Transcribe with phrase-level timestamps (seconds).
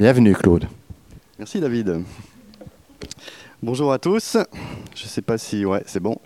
[0.00, 0.66] Bienvenue Claude.
[1.38, 2.02] Merci David.
[3.62, 4.38] Bonjour à tous.
[4.94, 5.66] Je ne sais pas si...
[5.66, 6.16] Ouais, c'est bon.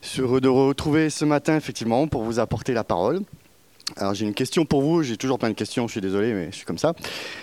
[0.00, 3.20] Je suis heureux de retrouver ce matin, effectivement, pour vous apporter la parole.
[3.98, 6.46] Alors j'ai une question pour vous, j'ai toujours plein de questions, je suis désolé, mais
[6.46, 6.94] je suis comme ça.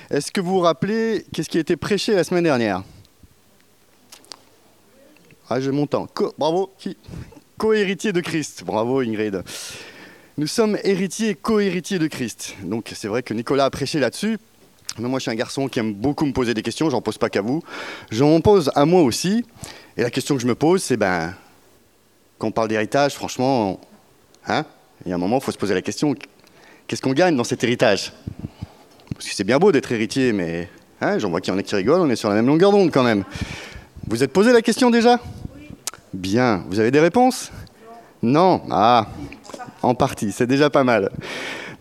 [0.10, 2.82] Est-ce que vous vous rappelez qu'est-ce qui a été prêché la semaine dernière?
[5.48, 6.08] Ah, j'ai mon temps.
[6.40, 6.72] bravo,
[7.60, 8.64] Co-héritier de Christ.
[8.66, 9.44] Bravo Ingrid.
[10.40, 12.56] Nous sommes héritiers et co-héritiers de Christ.
[12.64, 14.40] Donc c'est vrai que Nicolas a prêché là-dessus.
[15.08, 17.30] Moi je suis un garçon qui aime beaucoup me poser des questions, j'en pose pas
[17.30, 17.64] qu'à vous.
[18.12, 19.46] J'en pose à moi aussi.
[19.98, 21.34] Et la question que je me pose, c'est ben,
[22.38, 23.80] quand on parle d'héritage, franchement,
[24.48, 24.66] hein,
[25.06, 26.16] il y a un moment, il faut se poser la question,
[26.88, 28.14] qu'est-ce qu'on gagne dans cet héritage?
[29.14, 30.70] Parce que c'est bien beau d'être héritier, mais
[31.02, 32.72] hein, j'en vois qu'il y en a qui rigolent, on est sur la même longueur
[32.72, 33.24] d'onde quand même.
[34.08, 35.20] Vous êtes posé la question déjà?
[36.14, 36.64] Bien.
[36.70, 37.52] Vous avez des réponses?
[38.22, 39.08] Non Ah,
[39.82, 41.12] en partie, c'est déjà pas mal.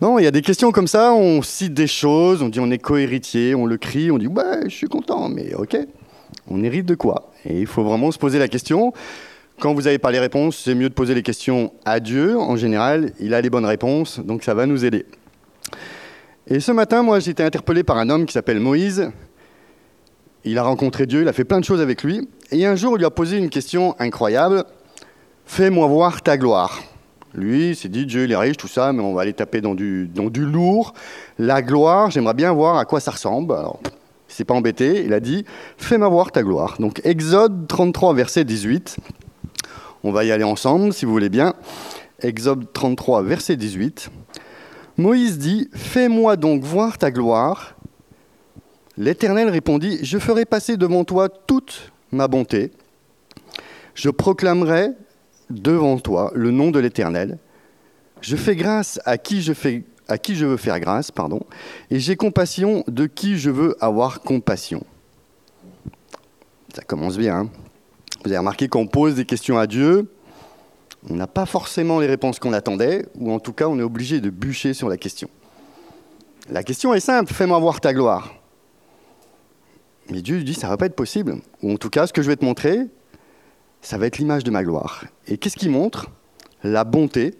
[0.01, 2.71] Non, il y a des questions comme ça, on cite des choses, on dit on
[2.71, 5.75] est co-héritier, on le crie, on dit ouais, je suis content, mais ok,
[6.49, 7.31] on hérite de quoi?
[7.45, 8.93] Et il faut vraiment se poser la question.
[9.59, 12.39] Quand vous n'avez pas les réponses, c'est mieux de poser les questions à Dieu.
[12.39, 15.05] En général, il a les bonnes réponses, donc ça va nous aider.
[16.47, 19.11] Et ce matin, moi, j'ai été interpellé par un homme qui s'appelle Moïse.
[20.45, 22.25] Il a rencontré Dieu, il a fait plein de choses avec lui.
[22.51, 24.63] Et un jour, il lui a posé une question incroyable.
[25.45, 26.81] Fais-moi voir ta gloire.
[27.33, 29.75] Lui, s'est dit, Dieu, il est riche, tout ça, mais on va aller taper dans
[29.75, 30.93] du, dans du lourd.
[31.37, 33.53] La gloire, j'aimerais bien voir à quoi ça ressemble.
[33.53, 33.79] Alors,
[34.29, 35.45] il s'est pas embêté, il a dit,
[35.77, 36.77] fais-moi voir ta gloire.
[36.79, 38.97] Donc, Exode 33, verset 18.
[40.03, 41.53] On va y aller ensemble, si vous voulez bien.
[42.21, 44.09] Exode 33, verset 18.
[44.97, 47.75] Moïse dit, fais-moi donc voir ta gloire.
[48.97, 52.71] L'Éternel répondit, je ferai passer devant toi toute ma bonté.
[53.93, 54.89] Je proclamerai
[55.49, 57.37] devant toi le nom de l'Éternel.
[58.21, 61.41] Je fais grâce à qui je, fais, à qui je veux faire grâce, pardon,
[61.89, 64.83] et j'ai compassion de qui je veux avoir compassion.
[66.75, 67.37] Ça commence bien.
[67.37, 67.49] Hein.
[68.23, 70.11] Vous avez remarqué qu'on pose des questions à Dieu,
[71.09, 74.19] on n'a pas forcément les réponses qu'on attendait, ou en tout cas on est obligé
[74.19, 75.29] de bûcher sur la question.
[76.49, 78.35] La question est simple, fais-moi voir ta gloire.
[80.09, 81.37] Mais Dieu dit, ça ne va pas être possible.
[81.61, 82.87] Ou en tout cas, ce que je vais te montrer,
[83.81, 85.05] ça va être l'image de ma gloire.
[85.27, 86.09] Et qu'est-ce qu'il montre?
[86.63, 87.35] La bonté.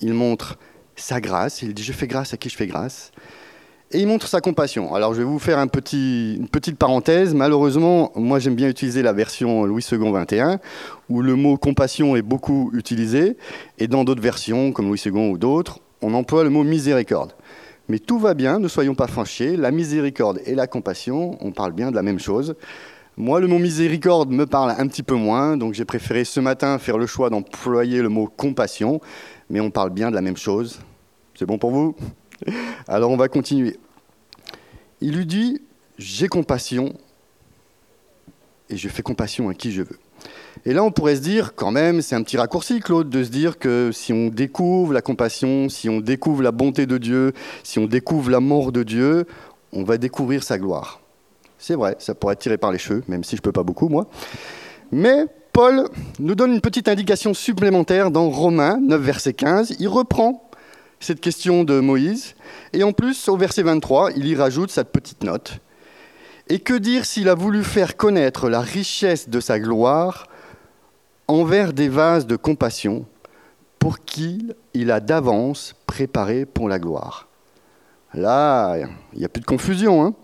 [0.00, 0.58] Il montre
[0.96, 1.62] sa grâce.
[1.62, 3.12] Il dit, je fais grâce à qui je fais grâce.
[3.92, 4.94] Et il montre sa compassion.
[4.94, 7.34] Alors je vais vous faire un petit, une petite parenthèse.
[7.34, 10.60] Malheureusement, moi j'aime bien utiliser la version Louis II 21,
[11.08, 13.36] où le mot compassion est beaucoup utilisé.
[13.78, 17.34] Et dans d'autres versions, comme Louis II ou d'autres, on emploie le mot miséricorde.
[17.88, 19.56] Mais tout va bien, ne soyons pas fâchés.
[19.56, 22.54] La miséricorde et la compassion, on parle bien de la même chose.
[23.16, 26.78] Moi, le mot miséricorde me parle un petit peu moins, donc j'ai préféré ce matin
[26.78, 29.00] faire le choix d'employer le mot compassion,
[29.50, 30.80] mais on parle bien de la même chose.
[31.34, 31.96] C'est bon pour vous?
[32.88, 33.78] Alors on va continuer.
[35.00, 35.60] Il lui dit,
[35.98, 36.94] j'ai compassion
[38.70, 39.98] et je fais compassion à qui je veux.
[40.64, 43.30] Et là, on pourrait se dire, quand même, c'est un petit raccourci, Claude, de se
[43.30, 47.32] dire que si on découvre la compassion, si on découvre la bonté de Dieu,
[47.62, 49.26] si on découvre l'amour de Dieu,
[49.72, 50.99] on va découvrir sa gloire.
[51.60, 54.06] C'est vrai, ça pourrait tiré par les cheveux, même si je peux pas beaucoup, moi.
[54.90, 59.76] Mais Paul nous donne une petite indication supplémentaire dans Romains 9, verset 15.
[59.78, 60.48] Il reprend
[61.00, 62.34] cette question de Moïse,
[62.72, 65.58] et en plus, au verset 23, il y rajoute cette petite note.
[66.48, 70.28] Et que dire s'il a voulu faire connaître la richesse de sa gloire
[71.28, 73.04] envers des vases de compassion
[73.78, 77.28] pour qui il a d'avance préparé pour la gloire?
[78.14, 78.78] Là,
[79.12, 80.06] il n'y a plus de confusion.
[80.06, 80.14] Hein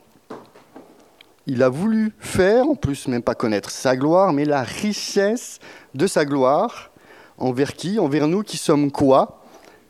[1.46, 5.60] il a voulu faire, en plus même pas connaître sa gloire, mais la richesse
[5.94, 6.90] de sa gloire,
[7.38, 7.98] envers qui?
[7.98, 9.42] Envers nous qui sommes quoi?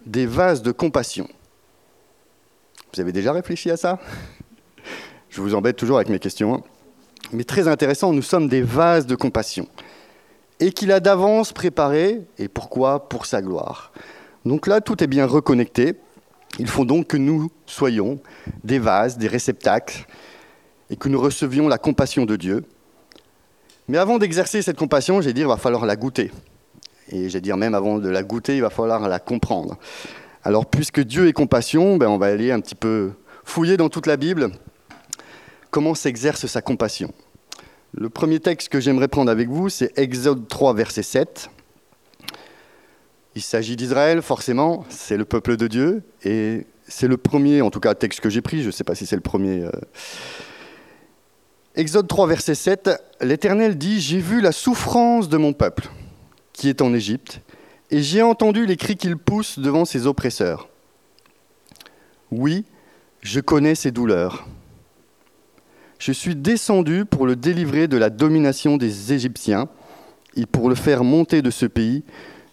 [0.04, 1.28] Des vases de compassion.
[2.94, 3.98] Vous avez déjà réfléchi à ça?
[5.30, 6.54] Je vous embête toujours avec mes questions.
[6.54, 6.62] Hein.
[7.32, 9.66] Mais très intéressant, nous sommes des vases de compassion
[10.60, 13.08] et qu'il a d'avance préparé, et pourquoi?
[13.08, 13.92] Pour sa gloire.
[14.44, 15.94] Donc là, tout est bien reconnecté.
[16.58, 18.20] Il faut donc que nous soyons
[18.64, 20.06] des vases, des réceptacles,
[20.90, 22.64] et que nous recevions la compassion de Dieu.
[23.88, 26.30] Mais avant d'exercer cette compassion, j'ai dit, il va falloir la goûter.
[27.10, 29.78] Et j'ai dire même avant de la goûter, il va falloir la comprendre.
[30.42, 33.12] Alors, puisque Dieu est compassion, ben, on va aller un petit peu
[33.44, 34.50] fouiller dans toute la Bible
[35.76, 37.12] comment s'exerce sa compassion?
[37.92, 41.50] Le premier texte que j'aimerais prendre avec vous, c'est Exode 3, verset 7.
[43.34, 47.80] Il s'agit d'Israël, forcément, c'est le peuple de Dieu, et c'est le premier, en tout
[47.80, 49.64] cas, texte que j'ai pris, je ne sais pas si c'est le premier.
[49.64, 49.70] Euh.
[51.78, 52.90] Exode 3, verset 7,
[53.20, 55.90] l'Éternel dit, J'ai vu la souffrance de mon peuple,
[56.54, 57.42] qui est en Égypte,
[57.90, 60.70] et j'ai entendu les cris qu'il pousse devant ses oppresseurs.
[62.30, 62.64] Oui,
[63.20, 64.46] Je connais ses douleurs.
[65.98, 69.68] Je suis descendu pour le délivrer de la domination des Égyptiens
[70.34, 72.04] et pour le faire monter de ce pays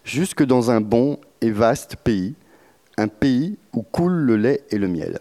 [0.03, 2.35] jusque dans un bon et vaste pays,
[2.97, 5.19] un pays où coule le lait et le miel.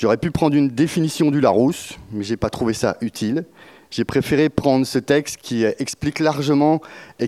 [0.00, 3.44] J'aurais pu prendre une définition du Larousse, mais je n'ai pas trouvé ça utile.
[3.90, 6.80] J'ai préféré prendre ce texte qui explique largement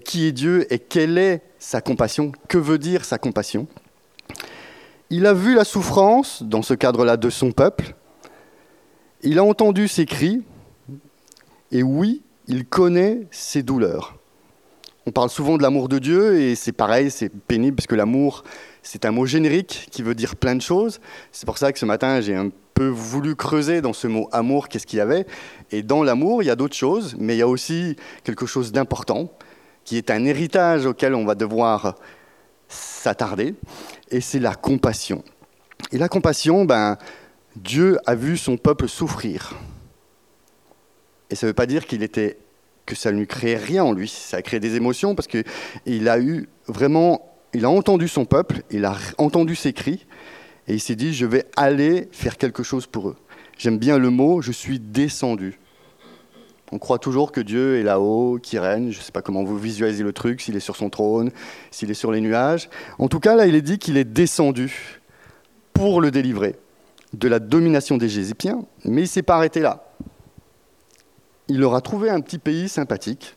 [0.06, 3.66] qui est Dieu et quelle est sa compassion, que veut dire sa compassion.
[5.10, 7.94] Il a vu la souffrance, dans ce cadre-là, de son peuple.
[9.22, 10.42] Il a entendu ses cris.
[11.72, 14.16] Et oui, il connaît ses douleurs.
[15.04, 18.44] On parle souvent de l'amour de Dieu et c'est pareil, c'est pénible parce que l'amour,
[18.82, 21.00] c'est un mot générique qui veut dire plein de choses.
[21.32, 22.50] C'est pour ça que ce matin, j'ai un
[22.90, 25.26] voulu creuser dans ce mot amour, qu'est-ce qu'il y avait.
[25.70, 28.72] Et dans l'amour, il y a d'autres choses, mais il y a aussi quelque chose
[28.72, 29.30] d'important
[29.84, 31.96] qui est un héritage auquel on va devoir
[32.68, 33.54] s'attarder
[34.10, 35.24] et c'est la compassion.
[35.90, 36.96] Et la compassion, ben,
[37.56, 39.54] Dieu a vu son peuple souffrir.
[41.30, 42.38] Et ça ne veut pas dire qu'il était
[42.86, 46.08] que ça ne lui créait rien en lui, ça a créé des émotions parce qu'il
[46.08, 50.04] a eu vraiment, il a entendu son peuple, il a entendu ses cris
[50.72, 53.16] et il s'est dit je vais aller faire quelque chose pour eux.
[53.58, 55.58] J'aime bien le mot, je suis descendu.
[56.72, 58.90] On croit toujours que Dieu est là-haut, qui règne.
[58.90, 61.30] Je ne sais pas comment vous visualisez le truc, s'il est sur son trône,
[61.70, 62.70] s'il est sur les nuages.
[62.98, 64.98] En tout cas, là, il est dit qu'il est descendu
[65.74, 66.56] pour le délivrer
[67.12, 69.84] de la domination des Égyptiens, mais il ne s'est pas arrêté là.
[71.48, 73.36] Il leur a trouvé un petit pays sympathique,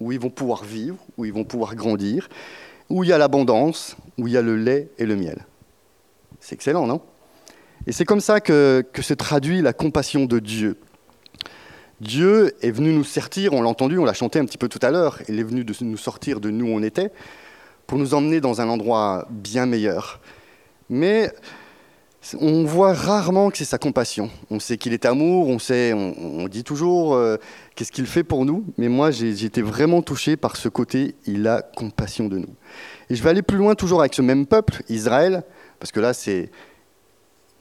[0.00, 2.28] où ils vont pouvoir vivre, où ils vont pouvoir grandir,
[2.90, 5.46] où il y a l'abondance, où il y a le lait et le miel.
[6.48, 7.02] C'est excellent, non?
[7.86, 10.78] Et c'est comme ça que, se traduit la compassion de Dieu.
[12.00, 14.78] Dieu est venu nous sortir, on l'a entendu, on l'a chanté un petit peu tout
[14.80, 17.12] à l'heure, il est venu de nous sortir de nous où on était
[17.86, 20.20] pour nous emmener dans un endroit bien meilleur.
[20.88, 21.34] Mais
[22.40, 24.30] on voit rarement que c'est sa compassion.
[24.50, 27.36] On sait qu'il est amour, on sait, on, dit toujours euh,
[27.74, 31.46] qu'est-ce qu'il fait pour nous, mais moi j'ai été vraiment touché par ce côté, il
[31.46, 32.54] a compassion de nous.
[33.10, 35.44] Et je vais aller plus loin toujours avec ce même peuple, Israël,
[35.78, 36.50] parce que là c'est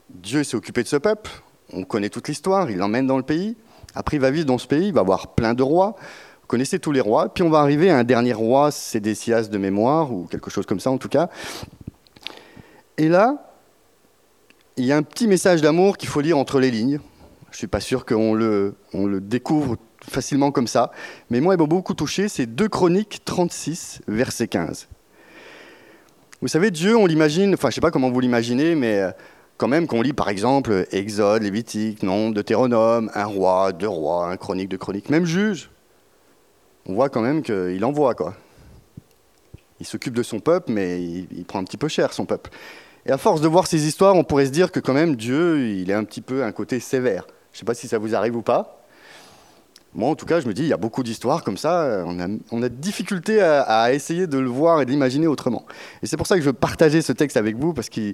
[0.09, 1.31] Dieu s'est occupé de ce peuple,
[1.73, 3.55] on connaît toute l'histoire, il l'emmène dans le pays.
[3.93, 5.95] Après, il va vivre dans ce pays, il va avoir plein de rois.
[6.41, 7.33] Vous connaissez tous les rois.
[7.33, 10.65] Puis on va arriver à un dernier roi, c'est Décias de mémoire, ou quelque chose
[10.65, 11.29] comme ça en tout cas.
[12.97, 13.53] Et là,
[14.77, 16.99] il y a un petit message d'amour qu'il faut lire entre les lignes.
[17.49, 20.91] Je ne suis pas sûr qu'on le, le découvre facilement comme ça.
[21.29, 24.87] Mais moi, il m'a beaucoup touché, c'est 2 Chroniques 36, verset 15.
[26.39, 29.11] Vous savez, Dieu, on l'imagine, enfin je ne sais pas comment vous l'imaginez, mais euh,
[29.57, 34.37] quand même qu'on lit par exemple Exode, Lévitique, Nombre, Deutéronome, un roi, deux rois, un
[34.37, 35.71] chronique, deux chroniques, même juge,
[36.85, 38.35] on voit quand même qu'il envoie quoi.
[39.79, 42.51] Il s'occupe de son peuple, mais il, prend un petit peu cher son peuple.
[43.07, 45.67] Et à force de voir ces histoires, on pourrait se dire que quand même Dieu,
[45.67, 47.25] il est un petit peu un côté sévère.
[47.51, 48.76] Je ne sais pas si ça vous arrive ou pas.
[49.97, 52.19] Moi, en tout cas, je me dis, il y a beaucoup d'histoires comme ça, on
[52.19, 55.65] a, on a difficulté à, essayer de le voir et d'imaginer autrement.
[56.03, 58.13] Et c'est pour ça que je veux partager ce texte avec vous, parce qu'il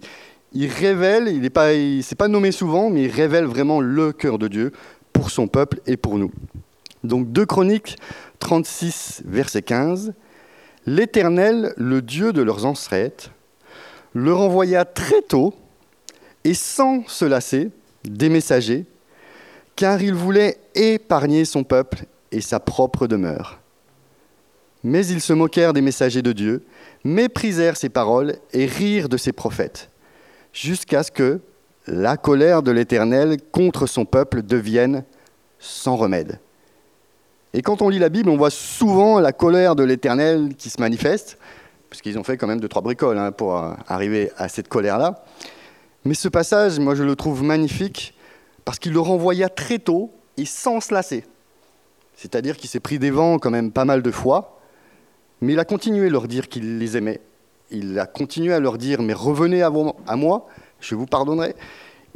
[0.53, 1.71] il révèle, il n'est pas,
[2.18, 4.71] pas nommé souvent, mais il révèle vraiment le cœur de Dieu
[5.12, 6.31] pour son peuple et pour nous.
[7.03, 7.97] Donc 2 Chroniques
[8.39, 10.13] 36, verset 15.
[10.85, 13.31] L'Éternel, le Dieu de leurs ancêtres,
[14.13, 15.53] leur envoya très tôt
[16.45, 17.71] et sans se lasser
[18.06, 18.85] des messagers,
[19.75, 23.59] car il voulait épargner son peuple et sa propre demeure.
[24.83, 26.65] Mais ils se moquèrent des messagers de Dieu,
[27.03, 29.89] méprisèrent ses paroles et rirent de ses prophètes
[30.53, 31.39] jusqu'à ce que
[31.87, 35.03] la colère de l'Éternel contre son peuple devienne
[35.59, 36.39] sans remède.
[37.53, 40.80] Et quand on lit la Bible, on voit souvent la colère de l'Éternel qui se
[40.80, 41.37] manifeste,
[41.89, 44.68] parce qu'ils ont fait quand même deux, trois bricoles hein, pour euh, arriver à cette
[44.68, 45.23] colère-là.
[46.06, 48.15] Mais ce passage, moi je le trouve magnifique,
[48.65, 51.25] parce qu'il le renvoya très tôt et sans se lasser.
[52.15, 54.59] C'est-à-dire qu'il s'est pris des vents quand même pas mal de fois,
[55.41, 57.21] mais il a continué à leur dire qu'il les aimait,
[57.71, 60.47] il a continué à leur dire, mais revenez à, moi,
[60.79, 61.55] je vous pardonnerai.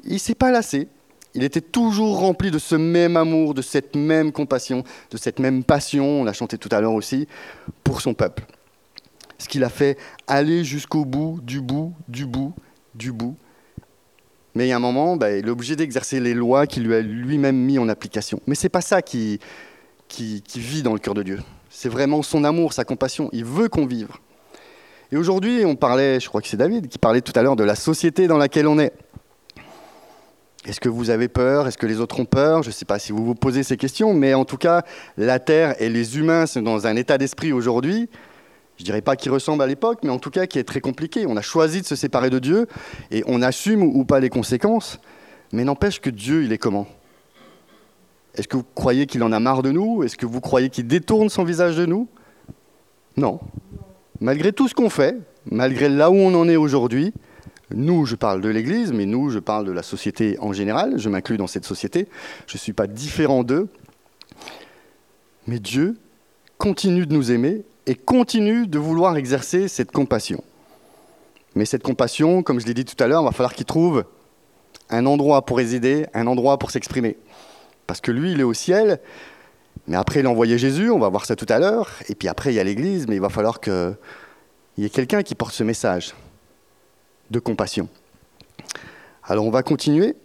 [0.05, 0.87] Il ne s'est pas lassé.
[1.33, 5.63] Il était toujours rempli de ce même amour, de cette même compassion, de cette même
[5.63, 7.27] passion, on l'a chanté tout à l'heure aussi,
[7.83, 8.45] pour son peuple.
[9.37, 12.53] Ce qu'il a fait aller jusqu'au bout, du bout, du bout,
[12.95, 13.35] du bout.
[14.57, 16.95] Mais il y a un moment, bah, il est obligé d'exercer les lois qu'il lui
[16.95, 18.39] a lui-même mis en application.
[18.47, 19.39] Mais ce n'est pas ça qui,
[20.07, 21.39] qui vit dans le cœur de Dieu.
[21.69, 23.29] C'est vraiment son amour, sa compassion.
[23.33, 24.09] Il veut qu'on vive.
[25.11, 27.63] Et aujourd'hui, on parlait, je crois que c'est David qui parlait tout à l'heure de
[27.63, 28.93] la société dans laquelle on est.
[30.65, 31.67] Est-ce que vous avez peur?
[31.67, 32.63] Est-ce que les autres ont peur?
[32.63, 34.81] Je ne sais pas si vous vous posez ces questions, mais en tout cas,
[35.17, 38.09] la Terre et les humains sont dans un état d'esprit aujourd'hui
[38.77, 41.25] je dirais pas qui ressemble à l'époque, mais en tout cas qui est très compliqué.
[41.27, 42.67] On a choisi de se séparer de Dieu
[43.11, 44.99] et on assume ou pas les conséquences,
[45.51, 46.87] mais n'empêche que Dieu, il est comment?
[48.35, 50.03] Est-ce que vous croyez qu'il en a marre de nous?
[50.03, 52.07] Est-ce que vous croyez qu'il détourne son visage de nous?
[53.17, 53.39] Non.
[54.19, 55.17] Malgré tout ce qu'on fait,
[55.49, 57.13] malgré là où on en est aujourd'hui,
[57.73, 61.09] nous, je parle de l'Église, mais nous, je parle de la société en général, je
[61.09, 62.07] m'inclus dans cette société,
[62.45, 63.67] je ne suis pas différent d'eux,
[65.47, 65.97] mais Dieu
[66.57, 70.43] continue de nous aimer et continue de vouloir exercer cette compassion.
[71.55, 74.03] Mais cette compassion, comme je l'ai dit tout à l'heure, va falloir qu'il trouve
[74.89, 77.17] un endroit pour résider, un endroit pour s'exprimer.
[77.87, 78.99] Parce que lui, il est au ciel,
[79.87, 82.27] mais après, il a envoyé Jésus, on va voir ça tout à l'heure, et puis
[82.27, 83.95] après, il y a l'Église, mais il va falloir qu'il
[84.77, 86.13] y ait quelqu'un qui porte ce message
[87.31, 87.87] de compassion.
[89.23, 90.15] Alors, on va continuer.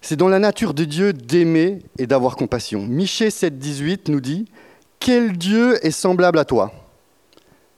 [0.00, 2.86] C'est dans la nature de Dieu d'aimer et d'avoir compassion.
[2.86, 4.46] Michée 7, 18 nous dit
[4.98, 6.72] quel Dieu est semblable à toi?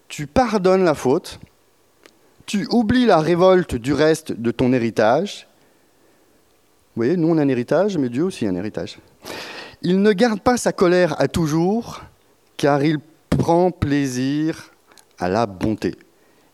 [0.08, 1.40] Tu pardonnes la faute,
[2.46, 5.48] tu oublies la révolte du reste de ton héritage.
[6.94, 8.98] Vous voyez, nous on a un héritage, mais Dieu aussi a un héritage.
[9.82, 12.02] Il ne garde pas sa colère à toujours,
[12.56, 14.70] car il prend plaisir
[15.18, 15.96] à la bonté.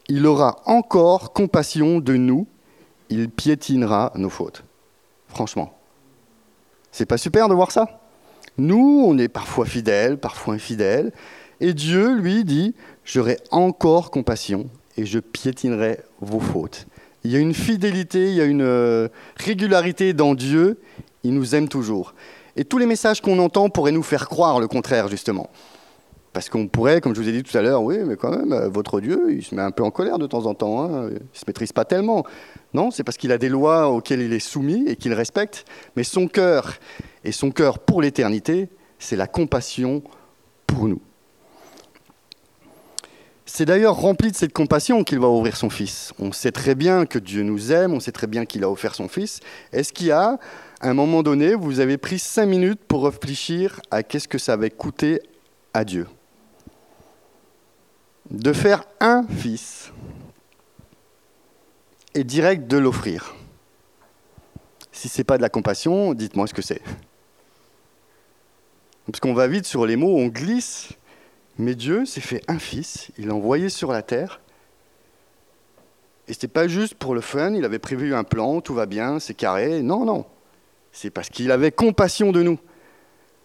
[0.08, 2.46] Il aura encore compassion de nous,
[3.08, 4.64] il piétinera nos fautes.
[5.28, 5.78] Franchement.
[6.90, 8.01] C'est pas super de voir ça?
[8.58, 11.12] Nous, on est parfois fidèles, parfois infidèles,
[11.60, 16.86] et Dieu, lui, dit, j'aurai encore compassion et je piétinerai vos fautes.
[17.24, 20.80] Il y a une fidélité, il y a une euh, régularité dans Dieu,
[21.22, 22.14] il nous aime toujours.
[22.56, 25.48] Et tous les messages qu'on entend pourraient nous faire croire le contraire, justement.
[26.32, 28.52] Parce qu'on pourrait, comme je vous ai dit tout à l'heure, oui, mais quand même,
[28.52, 31.08] euh, votre Dieu, il se met un peu en colère de temps en temps, hein,
[31.10, 32.24] il ne se maîtrise pas tellement.
[32.74, 36.04] Non, c'est parce qu'il a des lois auxquelles il est soumis et qu'il respecte, mais
[36.04, 36.74] son cœur
[37.24, 40.02] et son cœur pour l'éternité, c'est la compassion
[40.66, 41.00] pour nous.
[43.44, 46.14] C'est d'ailleurs rempli de cette compassion qu'il va ouvrir son Fils.
[46.18, 48.94] On sait très bien que Dieu nous aime, on sait très bien qu'il a offert
[48.94, 49.40] son Fils.
[49.72, 50.38] Est-ce qu'il y a,
[50.80, 54.54] à un moment donné, vous avez pris cinq minutes pour réfléchir à qu'est-ce que ça
[54.54, 55.20] avait coûté
[55.74, 56.06] à Dieu?
[58.30, 59.92] De faire un Fils
[62.14, 63.34] et direct de l'offrir.
[64.92, 66.80] Si ce n'est pas de la compassion, dites-moi ce que c'est.
[69.06, 70.90] Parce qu'on va vite sur les mots, on glisse.
[71.58, 74.40] Mais Dieu s'est fait un fils, il l'a envoyé sur la terre.
[76.28, 78.86] Et ce n'était pas juste pour le fun, il avait prévu un plan, tout va
[78.86, 79.82] bien, c'est carré.
[79.82, 80.24] Non, non.
[80.92, 82.58] C'est parce qu'il avait compassion de nous.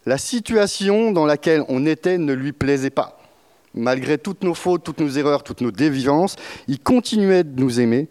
[0.06, 3.20] La situation dans laquelle on était ne lui plaisait pas.
[3.74, 6.36] Malgré toutes nos fautes, toutes nos erreurs, toutes nos déviances,
[6.68, 8.08] il continuait de nous aimer.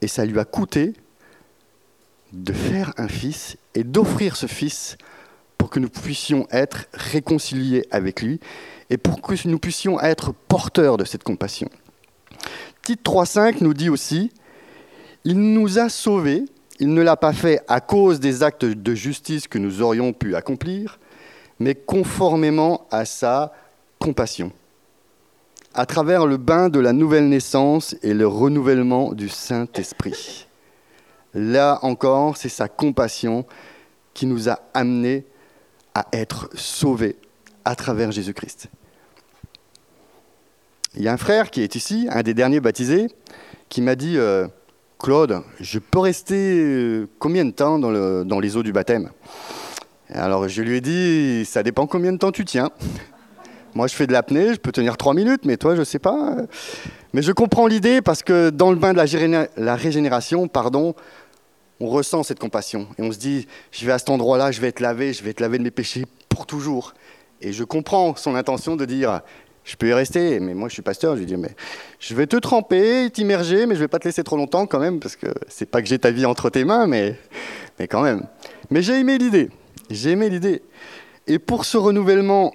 [0.00, 0.92] Et ça lui a coûté
[2.32, 4.96] de faire un fils et d'offrir ce fils
[5.58, 8.40] pour que nous puissions être réconciliés avec lui
[8.90, 11.68] et pour que nous puissions être porteurs de cette compassion.
[12.82, 14.32] Titre 3.5 nous dit aussi,
[15.24, 16.44] il nous a sauvés,
[16.80, 20.36] il ne l'a pas fait à cause des actes de justice que nous aurions pu
[20.36, 20.98] accomplir,
[21.58, 23.52] mais conformément à sa
[23.98, 24.52] compassion,
[25.74, 30.46] à travers le bain de la nouvelle naissance et le renouvellement du Saint-Esprit.
[31.34, 33.44] Là encore, c'est sa compassion
[34.14, 35.26] qui nous a amenés
[35.94, 37.16] à être sauvés
[37.64, 38.68] à travers Jésus-Christ.
[40.96, 43.08] Il y a un frère qui est ici, un des derniers baptisés,
[43.68, 44.48] qui m'a dit euh,
[44.98, 49.10] Claude, je peux rester euh, combien de temps dans, le, dans les eaux du baptême?
[50.10, 52.70] Alors je lui ai dit Ça dépend combien de temps tu tiens.
[53.74, 55.98] Moi, je fais de l'apnée, je peux tenir trois minutes, mais toi, je ne sais
[55.98, 56.36] pas.
[57.12, 60.94] Mais je comprends l'idée parce que dans le bain de la régénération, pardon,
[61.80, 64.68] on ressent cette compassion et on se dit, je vais à cet endroit-là, je vais
[64.68, 66.94] être lavé, je vais être lavé de mes péchés pour toujours.
[67.40, 69.20] Et je comprends son intention de dire,
[69.64, 71.54] je peux y rester, mais moi je suis pasteur, je lui dis, mais
[72.00, 74.98] je vais te tremper, t'immerger, mais je vais pas te laisser trop longtemps quand même,
[74.98, 77.16] parce que c'est pas que j'ai ta vie entre tes mains, mais,
[77.78, 78.26] mais quand même.
[78.70, 79.50] Mais j'ai aimé l'idée,
[79.90, 80.62] j'ai aimé l'idée.
[81.26, 82.54] Et pour ce renouvellement,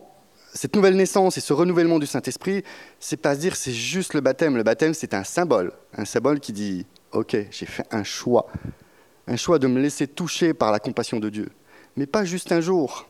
[0.53, 2.63] cette nouvelle naissance et ce renouvellement du Saint-Esprit,
[3.00, 4.58] c'est pas se dire c'est juste le baptême.
[4.58, 8.48] Le baptême, c'est un symbole, un symbole qui dit, ok, j'ai fait un choix,
[9.27, 11.50] un choix de me laisser toucher par la compassion de Dieu.
[11.96, 13.08] Mais pas juste un jour,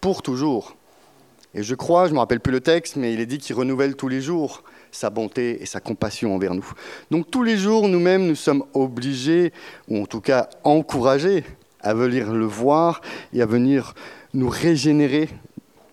[0.00, 0.76] pour toujours.
[1.54, 3.56] Et je crois, je ne me rappelle plus le texte, mais il est dit qu'il
[3.56, 4.62] renouvelle tous les jours
[4.92, 6.66] sa bonté et sa compassion envers nous.
[7.10, 9.52] Donc tous les jours, nous-mêmes, nous sommes obligés,
[9.88, 11.44] ou en tout cas encouragés,
[11.80, 13.00] à venir le voir
[13.32, 13.94] et à venir
[14.34, 15.28] nous régénérer.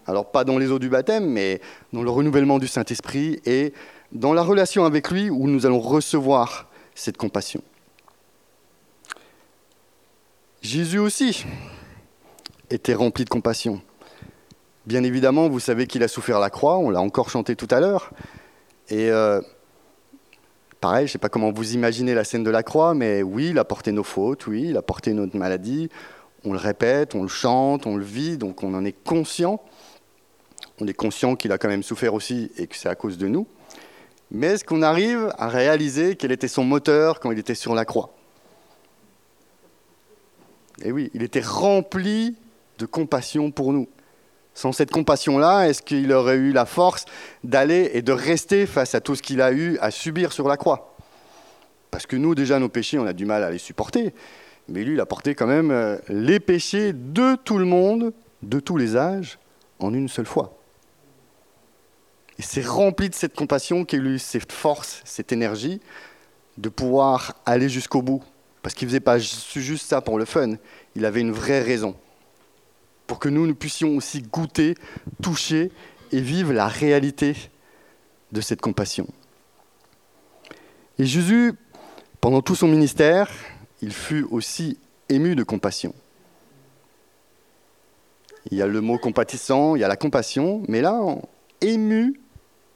[0.05, 3.73] Alors pas dans les eaux du baptême, mais dans le renouvellement du Saint-Esprit et
[4.11, 7.61] dans la relation avec lui où nous allons recevoir cette compassion.
[10.63, 11.45] Jésus aussi
[12.69, 13.81] était rempli de compassion.
[14.85, 17.81] Bien évidemment, vous savez qu'il a souffert la croix, on l'a encore chanté tout à
[17.81, 18.11] l'heure.
[18.87, 19.41] Et euh,
[20.79, 23.49] pareil, je ne sais pas comment vous imaginez la scène de la croix, mais oui,
[23.49, 25.89] il a porté nos fautes, oui, il a porté notre maladie.
[26.45, 29.61] On le répète, on le chante, on le vit, donc on en est conscient.
[30.79, 33.27] On est conscient qu'il a quand même souffert aussi et que c'est à cause de
[33.27, 33.47] nous.
[34.31, 37.83] Mais est-ce qu'on arrive à réaliser quel était son moteur quand il était sur la
[37.83, 38.15] croix?
[40.83, 42.35] Et eh oui, il était rempli
[42.77, 43.87] de compassion pour nous.
[44.53, 47.05] Sans cette compassion-là, est-ce qu'il aurait eu la force
[47.45, 50.57] d'aller et de rester face à tout ce qu'il a eu à subir sur la
[50.57, 50.95] croix?
[51.89, 54.13] Parce que nous, déjà, nos péchés, on a du mal à les supporter.
[54.67, 58.11] Mais lui, il a porté quand même euh, les péchés de tout le monde,
[58.41, 59.39] de tous les âges,
[59.79, 60.57] en une seule fois.
[62.37, 65.79] Et c'est rempli de cette compassion qui a eu cette force, cette énergie
[66.57, 68.23] de pouvoir aller jusqu'au bout.
[68.63, 70.53] Parce qu'il ne faisait pas juste ça pour le fun,
[70.95, 71.95] il avait une vraie raison.
[73.05, 74.75] Pour que nous, nous puissions aussi goûter,
[75.21, 75.71] toucher
[76.11, 77.35] et vivre la réalité
[78.31, 79.05] de cette compassion.
[80.97, 81.53] Et Jésus,
[82.21, 83.29] pendant tout son ministère,
[83.81, 84.79] il fut aussi
[85.09, 85.93] ému de compassion.
[88.49, 91.01] Il y a le mot compatissant, il y a la compassion, mais là,
[91.59, 92.19] ému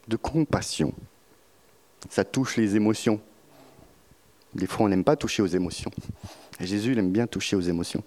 [0.09, 0.93] de compassion.
[2.09, 3.21] Ça touche les émotions.
[4.57, 5.91] Des fois, on n'aime pas toucher aux émotions.
[6.59, 8.03] Et Jésus, il aime bien toucher aux émotions.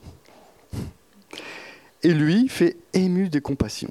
[2.03, 3.91] Et lui fait ému de compassion.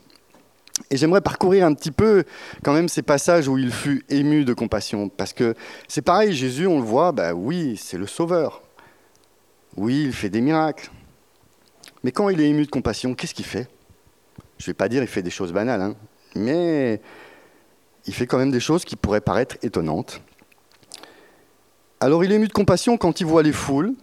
[0.91, 2.25] Et j'aimerais parcourir un petit peu
[2.63, 5.07] quand même ces passages où il fut ému de compassion.
[5.07, 5.55] Parce que
[5.87, 8.61] c'est pareil, Jésus, on le voit, bah oui, c'est le Sauveur.
[9.77, 10.91] Oui, il fait des miracles.
[12.03, 13.69] Mais quand il est ému de compassion, qu'est-ce qu'il fait?
[14.57, 15.95] Je ne vais pas dire qu'il fait des choses banales, hein,
[16.35, 17.01] mais
[18.05, 20.21] il fait quand même des choses qui pourraient paraître étonnantes.
[22.01, 23.93] Alors il est ému de compassion quand il voit les foules,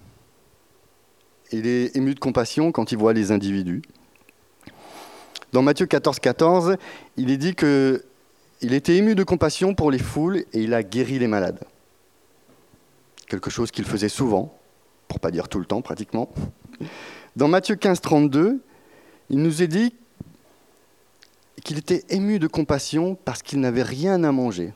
[1.50, 3.82] il est ému de compassion quand il voit les individus.
[5.52, 6.76] Dans Matthieu 14, 14,
[7.16, 8.02] il est dit qu'il
[8.60, 11.60] était ému de compassion pour les foules et il a guéri les malades.
[13.28, 14.58] Quelque chose qu'il faisait souvent,
[15.08, 16.28] pour pas dire tout le temps pratiquement.
[17.36, 18.60] Dans Matthieu 15, 32,
[19.30, 19.94] il nous est dit
[21.64, 24.74] qu'il était ému de compassion parce qu'il n'avait rien à manger.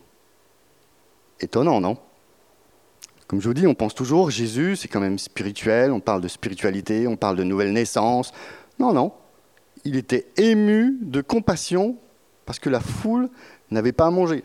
[1.40, 1.98] Étonnant, non?
[3.31, 6.27] Comme je vous dis, on pense toujours, Jésus, c'est quand même spirituel, on parle de
[6.27, 8.33] spiritualité, on parle de nouvelle naissance.
[8.81, 9.12] Non, non.
[9.85, 11.97] Il était ému de compassion
[12.45, 13.31] parce que la foule
[13.71, 14.43] n'avait pas à manger.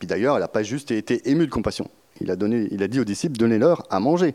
[0.00, 1.88] Puis d'ailleurs, elle n'a pas juste été émue de compassion.
[2.20, 4.34] Il a, il a dit aux disciples, donnez-leur à manger.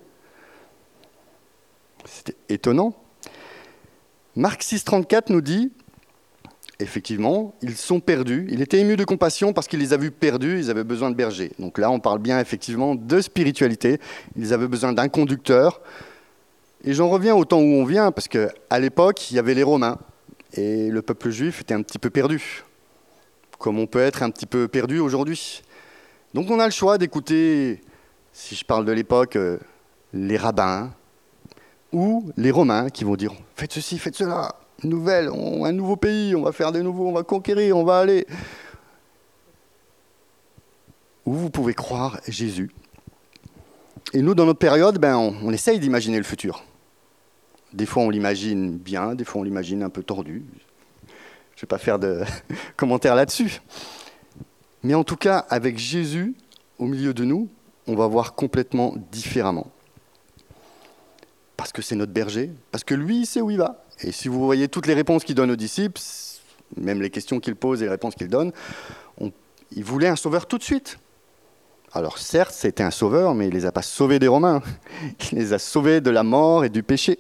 [2.06, 2.94] C'était étonnant.
[4.38, 5.74] Marc 6,34 nous dit
[6.80, 8.48] effectivement, ils sont perdus.
[8.50, 11.16] Il était ému de compassion parce qu'il les a vus perdus, ils avaient besoin de
[11.16, 11.52] bergers.
[11.60, 14.00] Donc là, on parle bien effectivement de spiritualité.
[14.36, 15.82] Ils avaient besoin d'un conducteur.
[16.84, 19.64] Et j'en reviens au temps où on vient, parce qu'à l'époque, il y avait les
[19.64, 19.98] Romains.
[20.54, 22.64] Et le peuple juif était un petit peu perdu,
[23.60, 25.62] comme on peut être un petit peu perdu aujourd'hui.
[26.34, 27.82] Donc on a le choix d'écouter,
[28.32, 29.58] si je parle de l'époque, euh,
[30.14, 30.92] les rabbins,
[31.92, 36.44] ou les Romains qui vont dire faites ceci, faites cela, nouvelle, un nouveau pays, on
[36.44, 38.26] va faire des nouveaux, on va conquérir, on va aller.
[41.26, 42.72] Ou vous pouvez croire Jésus.
[44.14, 46.64] Et nous, dans notre période, ben, on, essaye d'imaginer le futur.
[47.74, 50.46] Des fois, on l'imagine bien, des fois, on l'imagine un peu tordu.
[51.56, 52.24] Je ne vais pas faire de
[52.78, 53.62] commentaires là-dessus.
[54.84, 56.36] Mais en tout cas, avec Jésus
[56.80, 57.50] au milieu de nous,
[57.88, 59.68] on va voir complètement différemment.
[61.58, 63.84] Parce que c'est notre berger, parce que lui, il sait où il va.
[64.04, 66.02] Et si vous voyez toutes les réponses qu'il donne aux disciples,
[66.76, 68.52] même les questions qu'il pose et les réponses qu'il donne,
[69.76, 70.98] il voulait un sauveur tout de suite.
[71.94, 74.62] Alors certes, c'était un sauveur, mais il ne les a pas sauvés des Romains.
[75.32, 77.18] Il les a sauvés de la mort et du péché.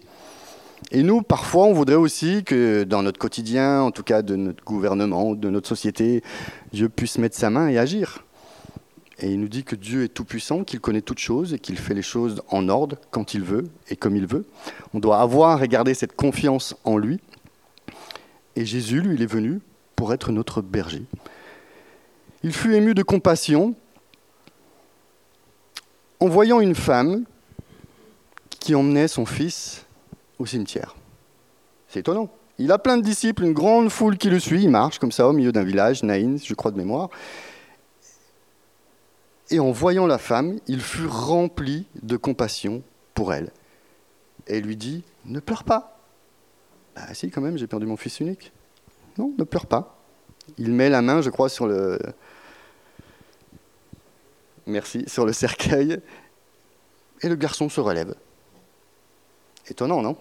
[0.92, 4.63] Et nous, parfois, on voudrait aussi que dans notre quotidien, en tout cas de notre
[4.63, 6.22] gouvernement, de notre société,
[6.74, 8.27] Dieu puisse mettre sa main et agir.
[9.19, 11.95] Et il nous dit que Dieu est tout-puissant, qu'il connaît toutes choses et qu'il fait
[11.95, 14.45] les choses en ordre quand il veut et comme il veut.
[14.93, 17.19] On doit avoir et garder cette confiance en lui.
[18.56, 19.60] Et Jésus, lui, il est venu
[19.95, 21.03] pour être notre berger.
[22.43, 23.75] Il fut ému de compassion
[26.19, 27.23] en voyant une femme
[28.60, 29.86] qui emmenait son fils
[30.38, 30.95] au cimetière.
[31.88, 32.30] C'est étonnant.
[32.60, 34.63] Il a plein de disciples, une grande foule qui le suit.
[34.63, 37.10] Il marche comme ça au milieu d'un village, Naïn, je crois de mémoire.
[39.50, 42.84] Et en voyant la femme, il fut rempli de compassion
[43.14, 43.52] pour elle.
[44.48, 46.00] Et lui dit, ne pleure pas.
[46.96, 48.52] Bah si, quand même, j'ai perdu mon fils unique.
[49.18, 49.98] Non, ne pleure pas.
[50.58, 52.00] Il met la main, je crois, sur le...
[54.66, 56.02] Merci, sur le cercueil.
[57.22, 58.16] Et le garçon se relève.
[59.70, 60.18] Étonnant, non?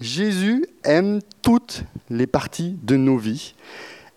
[0.00, 3.54] Jésus aime toutes les parties de nos vies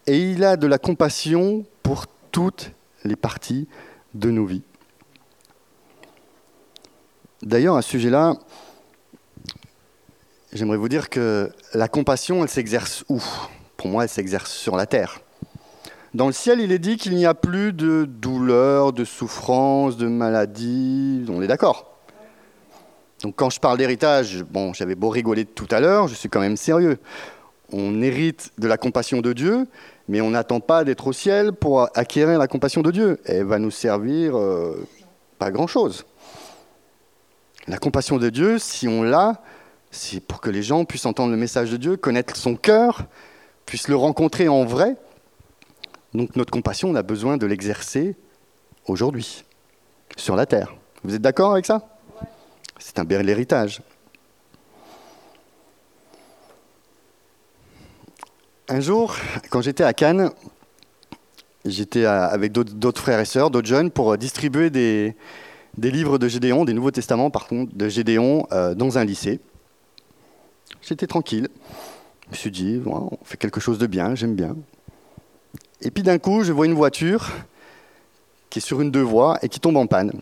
[0.06, 2.72] et il a de la compassion pour toutes
[3.04, 3.68] les parties
[4.14, 4.64] de nos vies.
[7.42, 8.36] D'ailleurs, à ce sujet-là,
[10.54, 13.22] j'aimerais vous dire que la compassion, elle s'exerce où?
[13.78, 15.22] Pour moi, elle s'exerce sur la terre.
[16.14, 20.08] Dans le ciel, il est dit qu'il n'y a plus de douleur, de souffrance, de
[20.08, 21.26] maladie.
[21.30, 21.88] On est d'accord?
[23.24, 26.40] Donc quand je parle d'héritage, bon, j'avais beau rigoler tout à l'heure, je suis quand
[26.40, 26.98] même sérieux.
[27.72, 29.68] On hérite de la compassion de Dieu,
[30.12, 33.22] mais on n'attend pas d'être au ciel pour acquérir la compassion de Dieu.
[33.24, 34.86] Elle va nous servir euh,
[35.40, 36.06] pas grand-chose.
[37.66, 39.42] La compassion de Dieu, si on l'a,
[39.90, 43.04] c'est pour que les gens puissent entendre le message de Dieu, connaître son cœur,
[43.66, 44.98] puissent le rencontrer en vrai.
[46.14, 48.18] Donc notre compassion, on a besoin de l'exercer
[48.88, 49.46] aujourd'hui,
[50.18, 50.76] sur la terre.
[51.06, 51.88] Vous êtes d'accord avec ça?
[52.80, 53.82] C'est un bel héritage.
[58.72, 59.18] Un jour,
[59.50, 60.32] quand j'étais à Cannes,
[61.66, 65.14] j'étais avec d'autres frères et sœurs, d'autres jeunes, pour distribuer des,
[65.78, 69.42] livres de Gédéon, des Nouveaux Testaments par contre, de Gédéon euh, dans un lycée.
[70.82, 71.50] J'étais tranquille.
[72.28, 74.56] Je me suis dit, on fait quelque chose de bien, j'aime bien.
[75.82, 77.30] Et puis d'un coup, je vois une voiture
[78.50, 80.14] qui est sur une deux voies et qui tombe en panne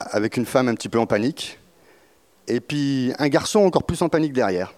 [0.00, 1.58] avec une femme un petit peu en panique,
[2.48, 4.72] et puis un garçon encore plus en panique derrière.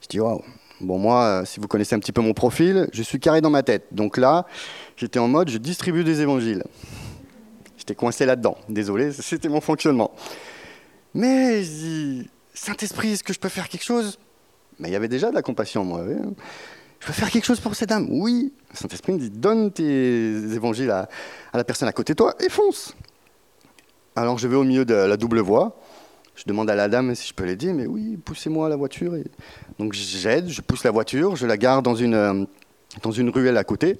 [0.00, 0.42] Je dis, waouh.
[0.80, 3.62] Bon, moi, si vous connaissez un petit peu mon profil, je suis carré dans ma
[3.62, 3.86] tête.
[3.92, 4.46] Donc là,
[4.96, 6.64] j'étais en mode, je distribue des évangiles.
[7.76, 8.56] J'étais coincé là-dedans.
[8.68, 10.12] Désolé, c'était mon fonctionnement.
[11.14, 14.18] Mais je dis, Saint-Esprit, est-ce que je peux faire quelque chose?
[14.78, 16.04] Mais il y avait déjà de la compassion, moi.
[16.98, 18.08] Je peux faire quelque chose pour cette dame?
[18.10, 18.52] Oui.
[18.72, 21.08] Saint-Esprit me dit, donne tes évangiles à
[21.52, 22.94] la personne à côté de toi et fonce.
[24.16, 25.76] Alors je vais au milieu de la double voie.
[26.36, 29.14] Je demande à la dame si je peux l'aider, mais oui, poussez-moi la voiture.
[29.14, 29.24] Et...
[29.78, 32.44] Donc j'aide, je pousse la voiture, je la garde dans une, euh,
[33.02, 33.98] dans une ruelle à côté.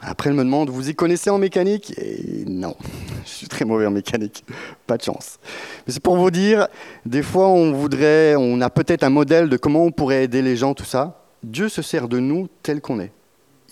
[0.00, 1.94] Après, elle me demande, vous y connaissez en mécanique?
[1.98, 2.76] Et non,
[3.24, 4.44] je suis très mauvais en mécanique,
[4.86, 5.38] pas de chance.
[5.86, 6.68] Mais c'est pour vous dire,
[7.06, 10.56] des fois, on voudrait, on a peut-être un modèle de comment on pourrait aider les
[10.56, 11.22] gens, tout ça.
[11.42, 13.12] Dieu se sert de nous tel qu'on est.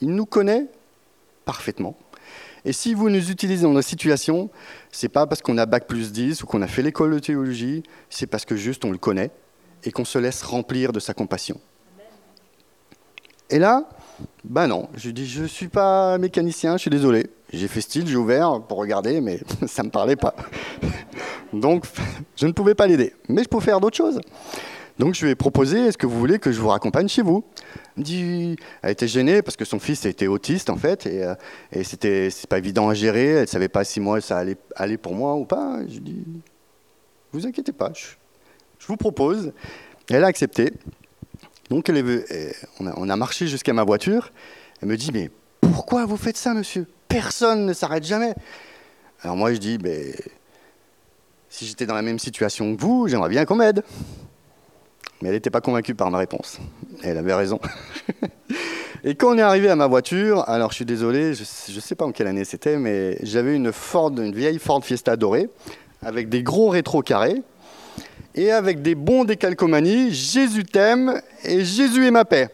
[0.01, 0.67] Il nous connaît
[1.45, 1.97] parfaitement.
[2.65, 4.51] Et si vous nous utilisez dans nos situations,
[4.93, 7.83] c'est pas parce qu'on a bac plus 10 ou qu'on a fait l'école de théologie,
[8.09, 9.31] c'est parce que juste on le connaît
[9.85, 11.61] et qu'on se laisse remplir de sa compassion.
[13.51, 13.89] Et là,
[14.45, 17.27] ben non, je dis je suis pas mécanicien, je suis désolé.
[17.53, 20.35] J'ai fait style, j'ai ouvert pour regarder, mais ça me parlait pas.
[21.53, 21.85] Donc
[22.37, 24.21] je ne pouvais pas l'aider, mais je pouvais faire d'autres choses.
[25.03, 27.43] Donc je lui ai proposé, est-ce que vous voulez que je vous raccompagne chez vous?
[27.97, 31.35] Elle dit, elle était gênée parce que son fils était autiste en fait, et, euh,
[31.73, 33.31] et c'était pas évident à gérer.
[33.31, 35.81] Elle savait pas si moi ça allait aller pour moi ou pas.
[35.89, 36.23] Je dis,
[37.33, 39.53] vous inquiétez pas, je, vous propose.
[40.09, 40.73] Elle a accepté.
[41.69, 44.31] Donc elle est, on, a, on a marché jusqu'à ma voiture.
[44.83, 46.87] Elle me dit, mais pourquoi vous faites ça, monsieur?
[47.09, 48.37] Personne ne s'arrête jamais.
[49.25, 50.15] Alors moi je dis, ben,
[51.49, 53.83] si j'étais dans la même situation que vous, j'aimerais bien qu'on m'aide.
[55.23, 56.59] Mais elle n'était pas convaincue par ma réponse.
[57.05, 57.61] elle avait raison.
[59.05, 61.43] Et quand on est arrivé à ma voiture, alors je suis désolé, je
[61.75, 63.71] ne sais pas en quelle année c'était, mais j'avais une
[64.33, 65.49] vieille Ford Fiesta dorée,
[66.03, 67.41] avec des gros rétro carrés,
[68.35, 72.49] et avec des bons décalcomanies, Jésus t'aime et Jésus est ma paix.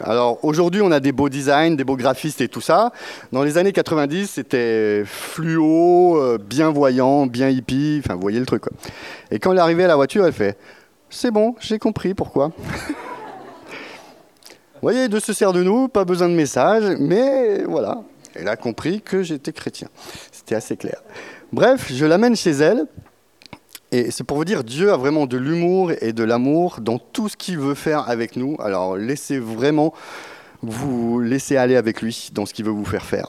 [0.00, 2.92] Alors aujourd'hui, on a des beaux designs, des beaux graphistes et tout ça.
[3.30, 8.46] Dans les années 90, c'était fluo, euh, bien voyant, bien hippie, enfin vous voyez le
[8.46, 8.64] truc.
[9.30, 10.58] Et quand elle est arrivée à la voiture, elle fait
[11.10, 12.52] c'est bon, j'ai compris pourquoi.
[14.74, 18.02] Vous voyez, de se sert de nous, pas besoin de message, mais voilà,
[18.34, 19.88] elle a compris que j'étais chrétien.
[20.30, 21.02] C'était assez clair.
[21.52, 22.86] Bref, je l'amène chez elle,
[23.92, 27.28] et c'est pour vous dire, Dieu a vraiment de l'humour et de l'amour dans tout
[27.28, 28.56] ce qu'il veut faire avec nous.
[28.58, 29.94] Alors laissez vraiment
[30.62, 33.28] vous laisser aller avec lui dans ce qu'il veut vous faire faire.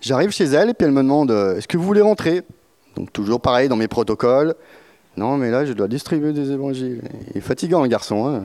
[0.00, 2.42] J'arrive chez elle et puis elle me demande, est-ce que vous voulez rentrer?
[2.96, 4.56] Donc toujours pareil dans mes protocoles,
[5.18, 7.02] non, mais là, je dois distribuer des évangiles.
[7.30, 8.26] Il est fatigant, le garçon.
[8.26, 8.44] Hein.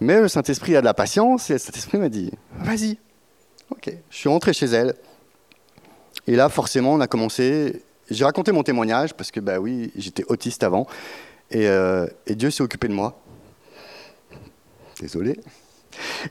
[0.00, 2.98] Mais le Saint-Esprit a de la patience et le Saint-Esprit m'a dit Vas-y.
[3.70, 3.92] Ok.
[4.10, 4.94] Je suis rentré chez elle.
[6.26, 7.82] Et là, forcément, on a commencé.
[8.10, 10.86] J'ai raconté mon témoignage parce que, bah oui, j'étais autiste avant.
[11.50, 13.20] Et, euh, et Dieu s'est occupé de moi.
[15.00, 15.38] Désolé.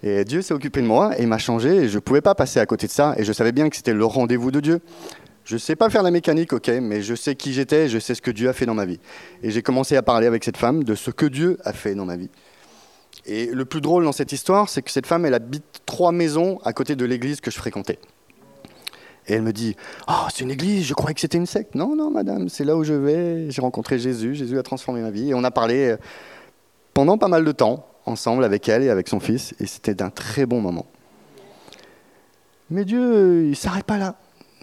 [0.02, 2.60] Et Dieu s'est occupé de moi et m'a changé et je ne pouvais pas passer
[2.60, 3.14] à côté de ça.
[3.18, 4.82] Et je savais bien que c'était le rendez-vous de Dieu.
[5.44, 8.14] Je ne sais pas faire la mécanique, ok, mais je sais qui j'étais, je sais
[8.16, 9.00] ce que Dieu a fait dans ma vie.
[9.42, 12.06] Et j'ai commencé à parler avec cette femme de ce que Dieu a fait dans
[12.06, 12.30] ma vie.
[13.26, 16.60] Et le plus drôle dans cette histoire, c'est que cette femme, elle habite trois maisons
[16.64, 18.00] à côté de l'église que je fréquentais.
[19.28, 19.76] Et elle me dit
[20.08, 21.76] Oh, c'est une église, je croyais que c'était une secte.
[21.76, 23.52] Non, non, madame, c'est là où je vais.
[23.52, 25.30] J'ai rencontré Jésus, Jésus a transformé ma vie.
[25.30, 25.96] Et on a parlé
[26.94, 29.54] pendant pas mal de temps, ensemble, avec elle et avec son fils.
[29.60, 30.88] Et c'était d'un très bon moment.
[32.70, 34.16] Mais Dieu, il ne s'arrête pas là.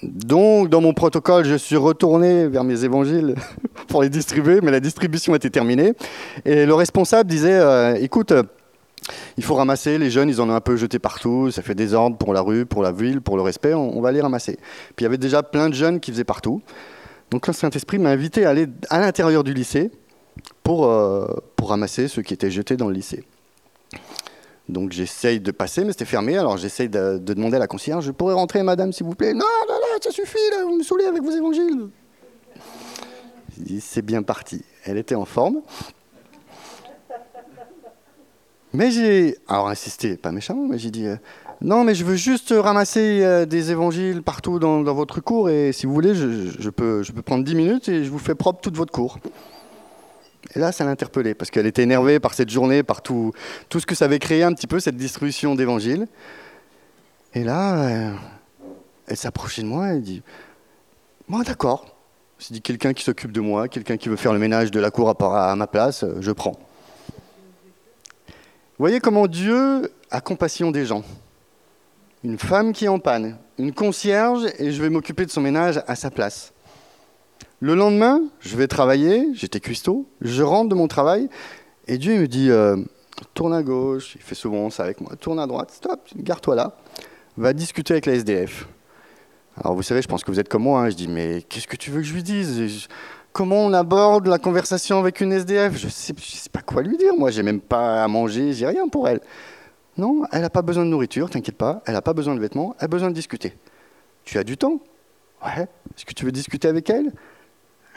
[0.02, 3.34] Donc, dans mon protocole, je suis retourné vers mes évangiles
[3.88, 5.94] pour les distribuer, mais la distribution était terminée.
[6.44, 8.32] Et le responsable disait euh, Écoute,
[9.36, 12.16] il faut ramasser, les jeunes, ils en ont un peu jeté partout, ça fait désordre
[12.16, 14.56] pour la rue, pour la ville, pour le respect, on, va les ramasser.
[14.96, 16.62] Puis il y avait déjà plein de jeunes qui faisaient partout.
[17.30, 19.90] Donc le Saint-Esprit m'a invité à aller à l'intérieur du lycée
[20.62, 23.24] pour, euh, pour ramasser ceux qui étaient jetés dans le lycée.
[24.68, 26.36] Donc j'essaye de passer, mais c'était fermé.
[26.36, 29.32] Alors j'essaye de, demander à la concierge, je pourrais rentrer, madame, s'il vous plaît?
[29.32, 31.88] Non, non, non, ça suffit, vous me saoulez avec vos évangiles.
[33.80, 34.62] C'est bien parti.
[34.84, 35.62] Elle était en forme.
[38.74, 41.16] Mais j'ai, alors insisté, pas méchant, mais j'ai dit, euh,
[41.62, 45.86] non, mais je veux juste ramasser euh, des évangiles partout dans, votre cours, et si
[45.86, 48.76] vous voulez, je, peux, je peux prendre 10 minutes et je vous fais propre toute
[48.76, 49.18] votre cours.
[50.58, 53.32] Là, ça l'interpellait, parce qu'elle était énervée par cette journée, par tout,
[53.68, 56.08] tout ce que ça avait créé un petit peu, cette distribution d'évangiles.
[57.32, 58.12] Et là, euh,
[59.06, 60.22] elle s'approchait de moi et dit
[61.28, 61.94] Moi, d'accord.
[62.40, 64.90] C'est dit quelqu'un qui s'occupe de moi, quelqu'un qui veut faire le ménage de la
[64.90, 66.58] cour à, à ma place, euh, je prends.
[68.78, 71.04] Voyez comment Dieu a compassion des gens.
[72.24, 75.80] Une femme qui est en panne, une concierge, et je vais m'occuper de son ménage
[75.86, 76.52] à sa place.
[77.60, 81.28] Le lendemain, je vais travailler, j'étais cuistot, je rentre de mon travail,
[81.88, 82.76] et Dieu me dit, euh,
[83.34, 86.76] tourne à gauche, il fait souvent ça avec moi, tourne à droite, stop, garde-toi là,
[87.36, 88.68] va discuter avec la SDF.
[89.56, 91.66] Alors vous savez, je pense que vous êtes comme moi, hein, je dis, mais qu'est-ce
[91.66, 92.86] que tu veux que je lui dise?
[93.32, 96.96] Comment on aborde la conversation avec une SDF Je ne sais, sais, pas quoi lui
[96.96, 99.20] dire, moi, j'ai même pas à manger, j'ai rien pour elle.
[99.96, 102.76] Non, elle n'a pas besoin de nourriture, t'inquiète pas, elle n'a pas besoin de vêtements,
[102.78, 103.52] elle a besoin de discuter.
[104.22, 104.80] Tu as du temps?
[105.44, 105.62] Ouais.
[105.96, 107.12] Est-ce que tu veux discuter avec elle?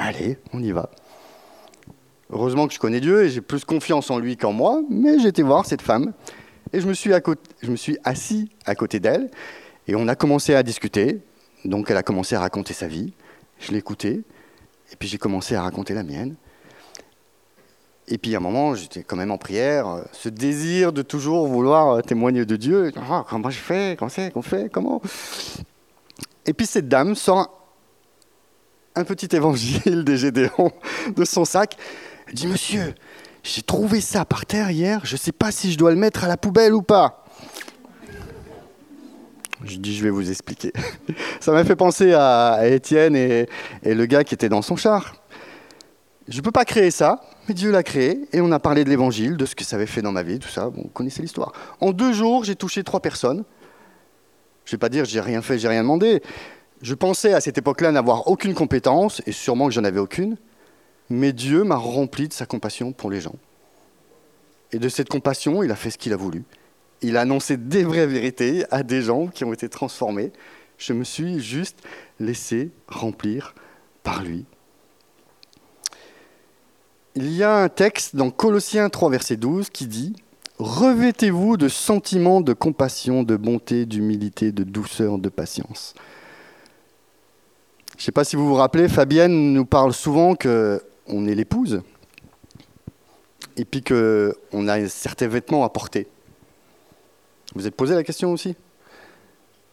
[0.03, 0.89] Allez, on y va.
[2.31, 5.43] Heureusement que je connais Dieu et j'ai plus confiance en lui qu'en moi, mais été
[5.43, 6.13] voir cette femme
[6.73, 9.29] et je me suis, assis à côté d'elle
[9.87, 11.21] et on a commencé à discuter.
[11.65, 13.13] Donc elle a commencé à raconter sa vie,
[13.59, 14.23] je l'ai écoutée
[14.91, 16.33] et puis j'ai commencé à raconter la mienne.
[18.07, 22.01] Et puis à un moment, j'étais quand même en prière, ce désir de toujours vouloir
[22.01, 22.91] témoigner de Dieu.
[23.07, 23.95] Ah, comment je fais?
[23.99, 24.31] Comment c'est?
[24.31, 24.71] Qu'on fait?
[24.71, 24.99] Comment?
[26.47, 27.60] Et puis cette dame sort
[28.95, 30.71] un petit évangile des Gédéons
[31.15, 31.77] de son sac.
[32.27, 32.93] Elle dit Monsieur,
[33.43, 36.23] j'ai trouvé ça par terre hier, je ne sais pas si je dois le mettre
[36.23, 37.25] à la poubelle ou pas.
[39.63, 40.73] Je dis Je vais vous expliquer.
[41.39, 43.47] Ça m'a fait penser à Étienne et,
[43.83, 45.15] le gars qui était dans son char.
[46.27, 48.89] Je ne peux pas créer ça, mais Dieu l'a créé et on a parlé de
[48.89, 50.67] l'évangile, de ce que ça avait fait dans ma vie, tout ça.
[50.67, 51.51] Vous connaissez l'histoire.
[51.81, 53.43] En deux jours, j'ai touché trois personnes.
[54.65, 56.21] Je ne vais pas dire j'ai rien fait, j'ai rien demandé.
[56.81, 60.37] Je pensais à cette époque-là n'avoir aucune compétence, et sûrement que j'en avais aucune,
[61.09, 63.35] mais Dieu m'a rempli de sa compassion pour les gens.
[64.71, 66.43] Et de cette compassion, il a fait ce qu'il a voulu.
[67.01, 70.31] Il a annoncé des vraies vérités à des gens qui ont été transformés.
[70.77, 71.79] Je me suis juste
[72.19, 73.53] laissé remplir
[74.01, 74.45] par lui.
[77.15, 80.15] Il y a un texte dans Colossiens 3, verset 12 qui dit
[80.59, 85.93] Revêtez-vous de sentiments de compassion, de bonté, d'humilité, de douceur, de patience.
[88.01, 91.83] Je ne sais pas si vous vous rappelez, Fabienne nous parle souvent qu'on est l'épouse
[93.55, 96.07] et puis qu'on a certains vêtements à porter.
[97.53, 98.55] Vous êtes posé la question aussi?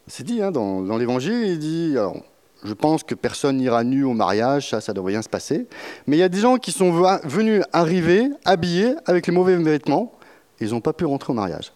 [0.05, 2.17] C'est dit hein, dans, l'évangile, il dit alors,
[2.63, 5.65] je pense que personne n'ira nu au mariage, ça, ça devrait bien se passer.
[6.05, 6.91] Mais il y a des gens qui sont
[7.23, 10.13] venus arriver habillés avec les mauvais vêtements,
[10.59, 11.73] et ils n'ont pas pu rentrer au mariage.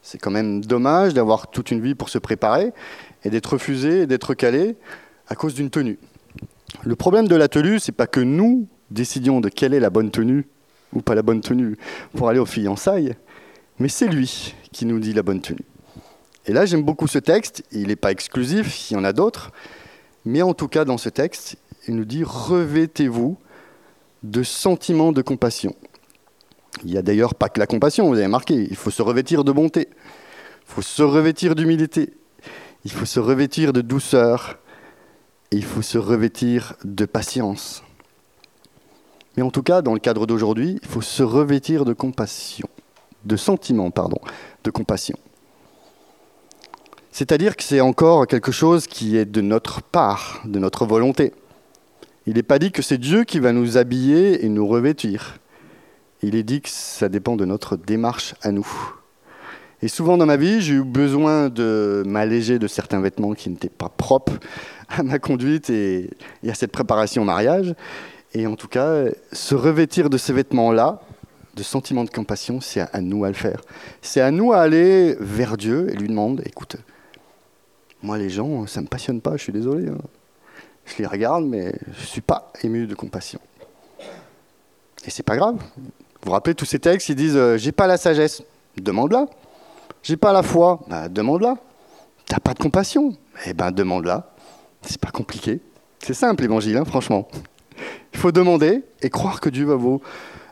[0.00, 2.72] C'est quand même dommage d'avoir toute une vie pour se préparer
[3.24, 4.76] et d'être refusé d'être calé
[5.28, 5.98] à cause d'une tenue.
[6.84, 10.10] Le problème de la tenue, c'est pas que nous décidions de quelle est la bonne
[10.10, 10.46] tenue
[10.92, 11.76] ou pas la bonne tenue
[12.14, 13.14] pour aller aux fiançailles,
[13.78, 15.64] mais c'est lui qui nous dit la bonne tenue.
[16.46, 17.62] Et là, j'aime beaucoup ce texte.
[17.72, 19.52] Il n'est pas exclusif, il y en a d'autres.
[20.24, 21.56] Mais en tout cas, dans ce texte,
[21.86, 23.38] il nous dit Revêtez-vous
[24.22, 25.74] de sentiments de compassion.
[26.84, 28.54] Il n'y a d'ailleurs pas que la compassion, vous avez marqué.
[28.54, 29.88] Il faut se revêtir de bonté.
[29.90, 32.12] Il faut se revêtir d'humilité.
[32.84, 34.58] Il faut se revêtir de douceur
[35.52, 37.82] il faut se revêtir de patience.
[39.36, 42.68] Mais en tout cas, dans le cadre d'aujourd'hui, il faut se revêtir de compassion,
[43.24, 44.18] de sentiment, pardon,
[44.64, 45.18] de compassion.
[47.10, 51.34] C'est-à-dire que c'est encore quelque chose qui est de notre part, de notre volonté.
[52.26, 55.38] Il n'est pas dit que c'est Dieu qui va nous habiller et nous revêtir.
[56.22, 58.66] Il est dit que ça dépend de notre démarche à nous.
[59.82, 63.68] Et souvent dans ma vie, j'ai eu besoin de m'alléger de certains vêtements qui n'étaient
[63.68, 64.34] pas propres
[64.88, 66.08] à ma conduite et,
[66.48, 67.74] à cette préparation au mariage.
[68.32, 71.00] Et en tout cas, se revêtir de ces vêtements-là,
[71.56, 73.60] de sentiments de compassion, c'est à nous à le faire.
[74.02, 76.76] C'est à nous à aller vers Dieu et lui demander, écoute,
[78.04, 79.88] moi les gens, ça ne me passionne pas, je suis désolé.
[79.88, 79.98] Hein.
[80.86, 83.40] Je les regarde, mais je ne suis pas ému de compassion.
[85.04, 85.56] Et c'est pas grave.
[85.56, 88.44] Vous vous rappelez tous ces textes, ils disent, euh, j'ai pas la sagesse,
[88.76, 89.26] demande-la.
[90.02, 91.56] J'ai pas la foi, bah, demande-la.
[92.26, 94.32] T'as pas de compassion, eh ben demande-la.
[94.82, 95.60] C'est pas compliqué.
[96.00, 97.28] C'est simple l'évangile, hein, franchement.
[98.12, 100.00] Il faut demander et croire que Dieu va vous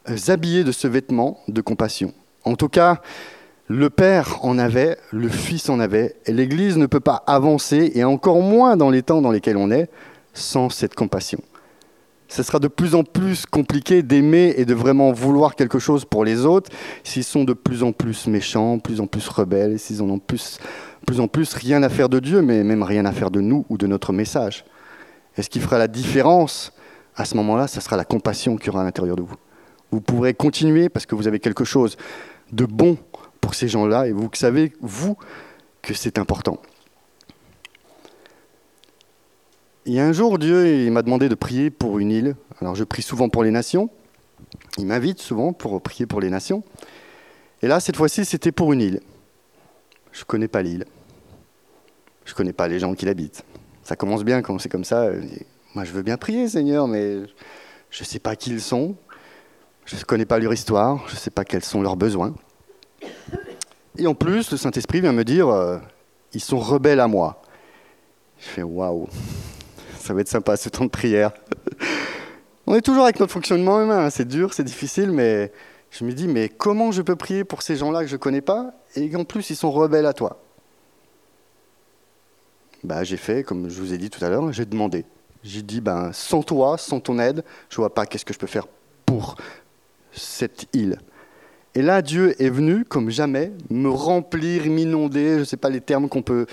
[0.09, 2.13] euh, habiller de ce vêtement de compassion.
[2.45, 3.01] En tout cas,
[3.67, 8.05] le Père en avait, le Fils en avait, et l'Église ne peut pas avancer, et
[8.05, 9.91] encore moins dans les temps dans lesquels on est,
[10.33, 11.41] sans cette compassion.
[12.31, 16.25] Ce sera de plus en plus compliqué d'aimer et de vraiment vouloir quelque chose pour
[16.25, 16.71] les autres
[17.03, 20.59] s'ils sont de plus en plus méchants, plus en plus rebelles, s'ils en ont plus,
[21.09, 23.67] plus en plus rien à faire de Dieu, mais même rien à faire de nous
[23.69, 24.65] ou de notre message.
[25.37, 26.73] Et ce qui fera la différence?
[27.17, 29.35] À ce moment-là, ce sera la compassion qu'il y aura à l'intérieur de vous.
[29.91, 31.97] Vous pourrez continuer parce que vous avez quelque chose
[32.53, 32.97] de bon
[33.41, 35.17] pour ces gens-là et vous savez, vous,
[35.83, 36.63] que c'est important.
[39.87, 42.37] Il y a un jour, Dieu m'a demandé de prier pour une île.
[42.61, 43.89] Alors je prie souvent pour les nations.
[44.77, 46.63] Il m'invite souvent pour prier pour les nations.
[47.63, 49.01] Et là, cette fois-ci, c'était pour une île.
[50.13, 50.85] Je ne connais pas l'île.
[52.27, 53.43] Je ne connais pas les gens qui l'habitent.
[53.83, 55.11] Ça commence bien quand c'est comme ça.
[55.75, 57.23] Moi, je veux bien prier, Seigneur, mais
[57.91, 58.97] je ne sais pas qui ils sont.
[59.87, 61.09] Je ne connais pas leur histoire.
[61.09, 62.35] Je ne sais pas quels sont leurs besoins.
[63.97, 65.79] Et en plus, le Saint-Esprit vient me dire, euh,
[66.35, 67.41] ils sont rebelles à moi.
[68.39, 69.09] Je fais waouh
[70.11, 71.31] ça va être sympa ce temps de prière.
[72.67, 74.11] On est toujours avec notre fonctionnement humain, hein.
[74.11, 75.53] c'est dur, c'est difficile, mais
[75.93, 78.41] je me dis, mais comment je peux prier pour ces gens-là que je ne connais
[78.41, 80.43] pas et en plus ils sont rebelles à toi?
[82.83, 85.05] Bah, J'ai fait, comme je vous ai dit tout à l'heure, j'ai demandé.
[85.45, 88.39] J'ai dit, ben, sans toi, sans ton aide, je ne vois pas qu'est-ce que je
[88.41, 88.67] peux faire
[89.07, 89.37] pour
[90.11, 90.99] cette île.
[91.77, 95.81] Et là, Dieu est venu, comme jamais, me remplir, m'inonder, je ne sais pas les
[95.81, 96.47] termes qu'on peut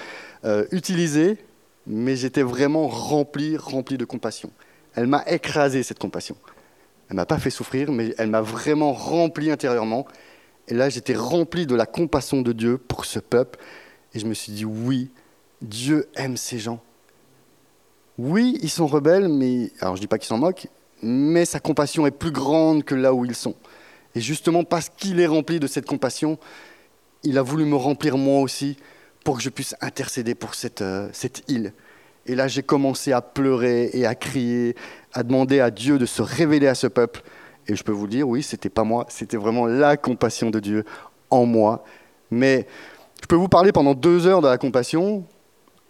[0.45, 1.39] euh, utiliser,
[1.87, 4.51] mais j'étais vraiment rempli, rempli de compassion.
[4.93, 6.35] Elle m'a écrasé, cette compassion.
[7.09, 10.05] Elle m'a pas fait souffrir, mais elle m'a vraiment rempli intérieurement.
[10.67, 13.59] Et là, j'étais rempli de la compassion de Dieu pour ce peuple.
[14.13, 15.09] Et je me suis dit, oui,
[15.61, 16.81] Dieu aime ces gens.
[18.17, 20.67] Oui, ils sont rebelles, mais alors je dis pas qu'ils s'en moquent,
[21.01, 23.55] mais sa compassion est plus grande que là où ils sont.
[24.15, 26.39] Et justement, parce qu'il est rempli de cette compassion,
[27.23, 28.77] il a voulu me remplir moi aussi
[29.27, 31.73] pour que je puisse intercéder pour cette, euh, cette île.
[32.27, 34.73] Et là, j'ai commencé à pleurer et à crier,
[35.11, 37.23] à demander à Dieu de se révéler à ce peuple.
[37.67, 40.85] Et je peux vous dire, oui, c'était pas moi, c'était vraiment la compassion de Dieu
[41.29, 41.83] en moi.
[42.31, 42.67] Mais
[43.21, 45.25] je peux vous parler pendant deux heures de la compassion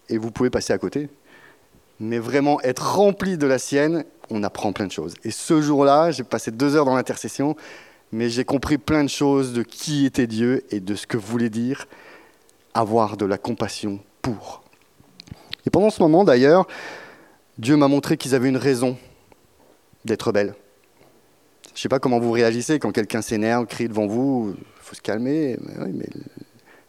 [0.09, 1.07] et vous pouvez passer à côté.
[1.99, 5.13] Mais vraiment être rempli de la sienne, on apprend plein de choses.
[5.23, 7.55] Et ce jour-là, j'ai passé deux heures dans l'intercession,
[8.11, 11.51] mais j'ai compris plein de choses de qui était Dieu et de ce que voulait
[11.51, 11.85] dire
[12.77, 14.63] avoir de la compassion pour.
[15.65, 16.67] Et pendant ce moment, d'ailleurs,
[17.57, 18.97] Dieu m'a montré qu'ils avaient une raison
[20.05, 20.55] d'être belles.
[21.65, 24.95] Je ne sais pas comment vous réagissez quand quelqu'un s'énerve, crie devant vous, il faut
[24.95, 25.57] se calmer,
[25.93, 26.07] mais,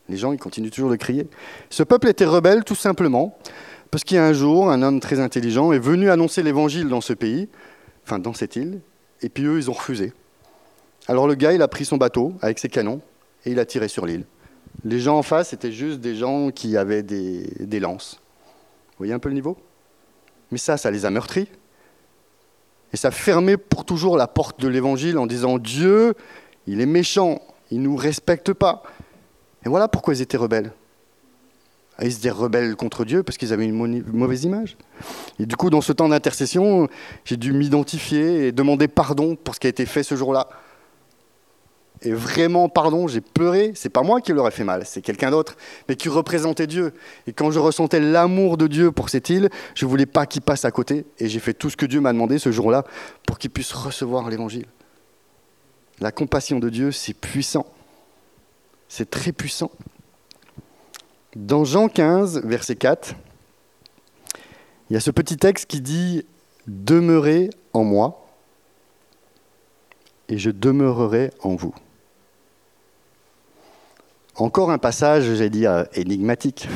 [0.09, 1.27] les gens, ils continuent toujours de crier.
[1.69, 3.37] Ce peuple était rebelle tout simplement
[3.91, 7.03] parce qu'il y a un jour, un homme très intelligent est venu annoncer l'évangile dans
[7.03, 7.49] ce pays,
[8.05, 8.81] enfin dans cette île,
[9.21, 10.13] et puis eux, ils ont refusé.
[11.09, 13.01] Alors le gars, il a pris son bateau avec ses canons
[13.45, 14.25] et il a tiré sur l'île.
[14.85, 18.21] Les gens en face, c'était juste des gens qui avaient des, lances.
[18.91, 19.57] Vous voyez un peu le niveau?
[20.51, 21.49] Mais ça, ça les a meurtris.
[22.93, 26.15] Et ça fermait pour toujours la porte de l'évangile en disant Dieu,
[26.67, 28.83] il est méchant, il ne nous respecte pas.
[29.67, 30.73] Et voilà pourquoi ils étaient rebelles.
[31.99, 34.77] Ah, ils étaient rebelles contre Dieu parce qu'ils avaient une mauvaise image.
[35.41, 36.89] Et du coup, dans ce temps d'intercession,
[37.25, 40.49] j'ai dû m'identifier et demander pardon pour ce qui a été fait ce jour-là.
[42.03, 43.73] Et vraiment, pardon, j'ai pleuré.
[43.75, 45.57] C'est pas moi qui leur ai fait mal, c'est quelqu'un d'autre,
[45.89, 46.93] mais qui représentait Dieu.
[47.27, 50.65] Et quand je ressentais l'amour de Dieu pour cette île, je voulais pas qu'il passe
[50.65, 51.07] à côté.
[51.19, 52.85] Et j'ai fait tout ce que Dieu m'a demandé ce jour-là
[53.27, 54.67] pour qu'il puisse recevoir l'évangile.
[56.01, 57.67] La compassion de Dieu, c'est puissant.
[58.89, 59.71] C'est très puissant.
[61.35, 63.15] Dans Jean 15, verset 4,
[64.91, 66.25] il y a ce petit texte qui dit
[66.67, 68.27] Demeurez en moi,
[70.29, 71.75] et je demeurerai en vous.
[74.39, 76.69] Encore un passage, j'ai dit, énigmatique.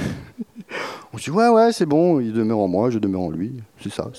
[1.12, 3.52] On se dit, ouais, ouais, c'est bon, il demeure en moi, je demeure en lui.
[3.80, 4.10] C'est ça.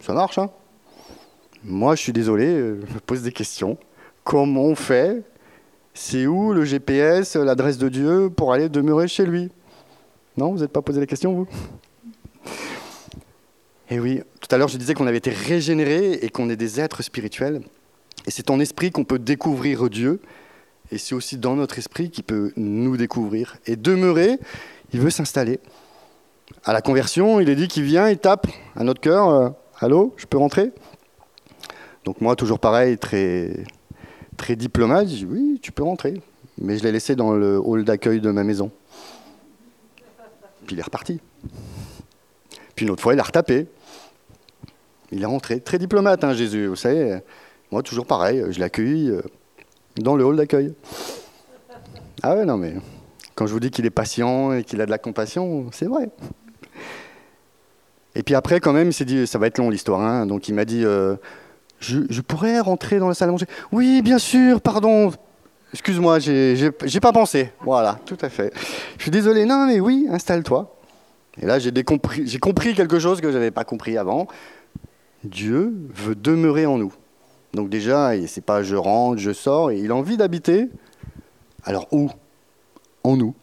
[0.00, 0.48] Ça marche, hein
[1.62, 3.76] Moi, je suis désolé, euh, je me pose des questions.
[4.24, 5.22] Comment on fait?
[5.92, 9.50] C'est où le GPS, l'adresse de Dieu pour aller demeurer chez lui?
[10.38, 11.48] Non, vous n'êtes pas posé la question, vous?
[13.90, 16.80] Eh oui, tout à l'heure je disais qu'on avait été régénérés et qu'on est des
[16.80, 17.60] êtres spirituels.
[18.26, 20.20] Et c'est en esprit qu'on peut découvrir Dieu.
[20.92, 23.56] Et c'est aussi dans notre esprit qu'il peut nous découvrir.
[23.66, 24.38] Et demeurer,
[24.92, 25.60] il veut s'installer.
[26.64, 29.28] À la conversion, il est dit qu'il vient, il tape à notre cœur.
[29.28, 29.50] Euh,
[29.82, 30.72] Allô, je peux rentrer?
[32.04, 33.64] Donc moi, toujours pareil, très,
[34.36, 36.20] très diplomate, je dis oui, tu peux rentrer.
[36.58, 38.70] Mais je l'ai laissé dans le hall d'accueil de ma maison.
[40.66, 41.18] Puis il est reparti.
[42.74, 43.68] Puis une autre fois, il a retapé.
[45.12, 45.60] Il est rentré.
[45.60, 46.66] Très diplomate, hein, Jésus.
[46.66, 47.20] Vous savez,
[47.70, 49.22] moi, toujours pareil, je l'accueille euh,
[49.96, 50.72] dans le hall d'accueil.
[52.22, 52.74] Ah ouais, non, mais
[53.34, 56.10] quand je vous dis qu'il est patient et qu'il a de la compassion, c'est vrai.
[58.14, 60.00] Et puis après, quand même, il s'est dit, ça va être long l'histoire.
[60.00, 60.26] Hein.
[60.26, 61.16] Donc il m'a dit, euh,
[61.78, 63.46] je, pourrais rentrer dans la salle à manger?
[63.72, 65.12] Oui, bien sûr, pardon.
[65.72, 67.52] Excuse-moi, j'ai pas pensé.
[67.60, 68.52] Voilà, tout à fait.
[68.98, 69.46] Je suis désolé.
[69.46, 70.76] Non, mais oui, installe-toi.
[71.40, 74.26] Et là, j'ai compris quelque chose que je n'avais pas compris avant.
[75.22, 76.92] Dieu veut demeurer en nous.
[77.54, 80.68] Donc déjà, c'est pas je rentre, je sors, et il a envie d'habiter.
[81.64, 82.10] Alors où?
[83.02, 83.34] En nous.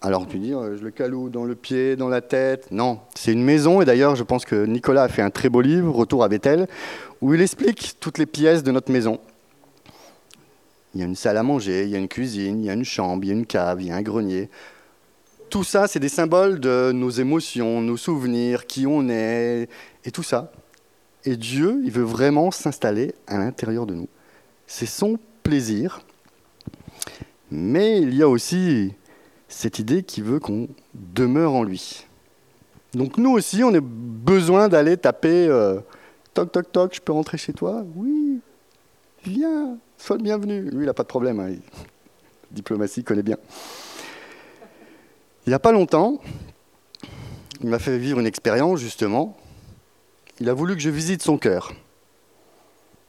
[0.00, 2.66] Alors tu dis, euh, je le caloue dans le pied, dans la tête.
[2.72, 5.60] Non, c'est une maison, et d'ailleurs je pense que Nicolas a fait un très beau
[5.60, 6.66] livre, Retour à Bethel,
[7.20, 9.20] où il explique toutes les pièces de notre maison.
[10.94, 12.72] Il y a une salle à manger, il y a une cuisine, il y a
[12.72, 14.50] une chambre, il y a une cave, il y a un grenier.
[15.48, 19.68] Tout ça, c'est des symboles de nos émotions, nos souvenirs, qui on est,
[20.04, 20.50] et tout ça.
[21.24, 24.08] Et Dieu, il veut vraiment s'installer à l'intérieur de nous.
[24.66, 26.00] C'est son plaisir.
[27.50, 28.94] Mais il y a aussi
[29.48, 32.06] cette idée qui veut qu'on demeure en lui.
[32.94, 35.80] Donc nous aussi, on a besoin d'aller taper euh,
[36.34, 37.84] toc toc toc, je peux rentrer chez toi?
[37.94, 38.40] Oui,
[39.24, 40.62] viens, sois le bienvenu.
[40.70, 41.54] Lui, il n'a pas de problème, hein.
[42.50, 43.36] diplomatie, il connaît bien.
[45.46, 46.20] Il n'y a pas longtemps,
[47.62, 49.36] il m'a fait vivre une expérience justement.
[50.40, 51.72] Il a voulu que je visite son cœur.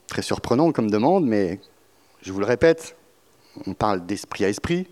[0.08, 1.60] Très surprenant comme demande, mais
[2.22, 2.96] je vous le répète,
[3.66, 4.88] on parle d'esprit à esprit.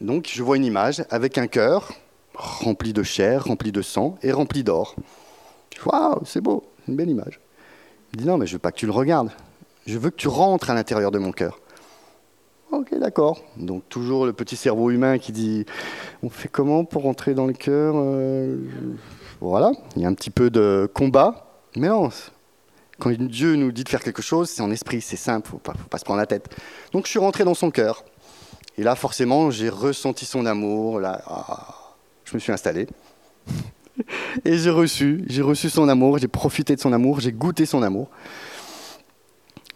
[0.00, 1.92] Donc je vois une image avec un cœur
[2.34, 4.96] rempli de chair, rempli de sang et rempli d'or.
[5.84, 7.40] Waouh, c'est beau, une belle image.
[8.12, 9.30] Il dit non, mais je veux pas que tu le regardes.
[9.86, 11.60] Je veux que tu rentres à l'intérieur de mon cœur.
[12.72, 13.42] Ok, d'accord.
[13.56, 15.64] Donc toujours le petit cerveau humain qui dit
[16.22, 18.58] on fait comment pour rentrer dans le cœur euh,
[19.40, 22.10] Voilà, il y a un petit peu de combat, mais non.
[22.98, 25.74] Quand Dieu nous dit de faire quelque chose, c'est en esprit, c'est simple, faut pas,
[25.74, 26.48] faut pas se prendre la tête.
[26.92, 28.04] Donc je suis rentré dans son cœur.
[28.78, 31.00] Et là, forcément, j'ai ressenti son amour.
[31.00, 32.86] Là, ah, je me suis installé.
[34.44, 37.82] Et j'ai reçu, j'ai reçu son amour, j'ai profité de son amour, j'ai goûté son
[37.82, 38.10] amour.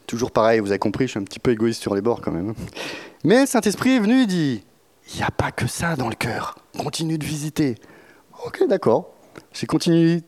[0.06, 2.32] Toujours pareil, vous avez compris, je suis un petit peu égoïste sur les bords quand
[2.32, 2.54] même.
[3.24, 4.64] Mais Saint-Esprit est venu et dit,
[5.12, 7.76] il n'y a pas que ça dans le cœur, continue de visiter.
[8.44, 9.14] Ok, d'accord.
[9.52, 10.22] J'ai continué,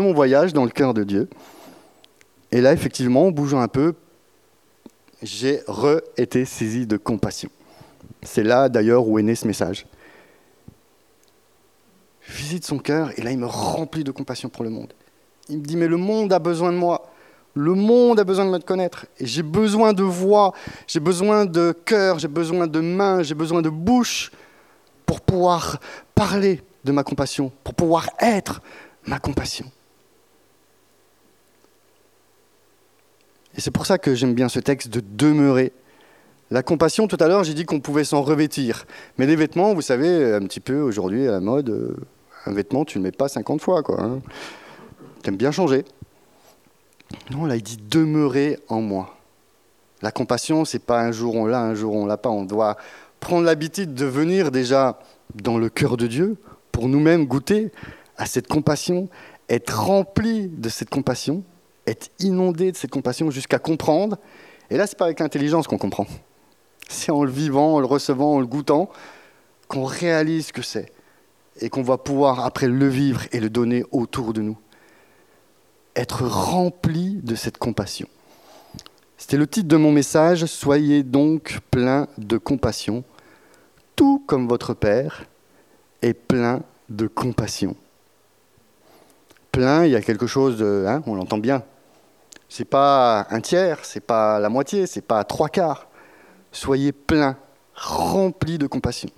[0.00, 1.28] mon voyage dans le cœur de Dieu.
[2.52, 3.94] Et là, effectivement, en bougeant un peu,
[5.22, 7.50] j'ai re-été saisi de compassion.
[8.22, 9.86] C'est là d'ailleurs où est né ce message.
[12.28, 14.92] visite son cœur et là il me remplit de compassion pour le monde.
[15.48, 17.12] Il me dit mais le monde a besoin de moi.
[17.54, 19.06] Le monde a besoin de me connaître.
[19.18, 20.52] Et j'ai besoin de voix,
[20.86, 24.30] j'ai besoin de cœur, j'ai besoin de mains, j'ai besoin de bouche
[25.06, 25.80] pour pouvoir
[26.14, 28.62] parler de ma compassion, pour pouvoir être
[29.06, 29.70] ma compassion.
[33.56, 35.72] Et c'est pour ça que j'aime bien ce texte de demeurer
[36.50, 38.86] la compassion, tout à l'heure, j'ai dit qu'on pouvait s'en revêtir.
[39.18, 41.96] Mais les vêtements, vous savez, un petit peu aujourd'hui à la mode, euh,
[42.46, 43.82] un vêtement, tu ne le mets pas 50 fois.
[43.82, 44.00] quoi.
[44.00, 44.20] Hein.
[45.22, 45.84] Tu aimes bien changer.
[47.32, 49.16] Non, là, il dit demeurer en moi.
[50.02, 52.30] La compassion, c'est pas un jour on l'a, un jour on l'a pas.
[52.30, 52.76] On doit
[53.18, 55.00] prendre l'habitude de venir déjà
[55.34, 56.36] dans le cœur de Dieu
[56.76, 57.72] pour nous-mêmes goûter
[58.18, 59.08] à cette compassion,
[59.48, 61.42] être rempli de cette compassion,
[61.86, 64.18] être inondé de cette compassion jusqu'à comprendre.
[64.68, 66.06] Et là, c'est pas avec l'intelligence qu'on comprend.
[66.86, 68.90] C'est en le vivant, en le recevant, en le goûtant,
[69.68, 70.92] qu'on réalise ce que c'est
[71.62, 74.58] et qu'on va pouvoir après le vivre et le donner autour de nous.
[75.94, 78.06] Être rempli de cette compassion.
[79.16, 83.02] C'était le titre de mon message, Soyez donc plein de compassion,
[83.94, 85.24] tout comme votre Père
[86.14, 87.76] plein de compassion.
[89.52, 90.84] Plein, il y a quelque chose de...
[90.86, 91.62] Hein, on l'entend bien.
[92.48, 95.88] C'est pas un tiers, c'est pas la moitié, c'est pas trois quarts
[96.56, 97.36] soyez plein,
[97.74, 99.10] rempli de compassion.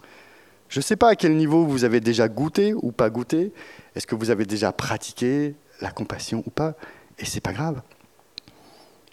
[0.68, 3.52] Je ne sais pas à quel niveau vous avez déjà goûté ou pas goûté.
[3.94, 6.74] Est-ce que vous avez déjà pratiqué la compassion ou pas?
[7.18, 7.80] Et c'est pas grave.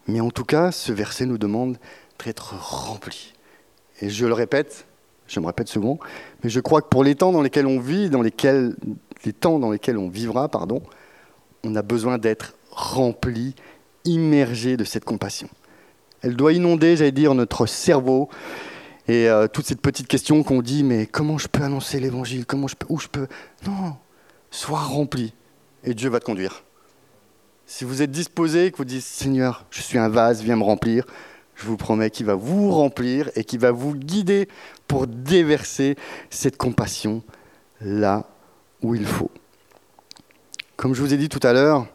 [0.08, 1.78] Mais en tout cas, ce verset nous demande
[2.24, 3.34] d'être rempli.
[4.02, 4.85] Et je le répète,
[5.28, 6.00] je me répète souvent,
[6.44, 8.76] mais je crois que pour les temps dans lesquels on vit, dans lesquels,
[9.26, 10.82] les temps dans lesquels on vivra, pardon,
[11.64, 13.56] on a besoin d'être rempli,
[14.04, 15.50] immergé de cette compassion.
[16.22, 18.30] Elle doit inonder, j'allais dire, notre cerveau.
[19.08, 22.46] Et euh, toute cette petite question qu'on dit, mais comment je peux annoncer l'évangile?
[22.46, 23.28] Comment je peux Où je peux?
[23.68, 23.96] Non,
[24.50, 25.34] sois rempli
[25.84, 26.64] et Dieu va te conduire.
[27.68, 31.06] Si vous êtes disposé, que vous dites Seigneur, je suis un vase, viens me remplir,
[31.56, 34.47] je vous promets qu'il va vous remplir et qu'il va vous guider
[34.88, 35.95] pour déverser
[36.30, 37.24] cette compassion
[37.82, 38.26] là
[38.82, 39.32] où il faut.
[40.76, 41.88] Comme je vous ai dit tout à l'heure,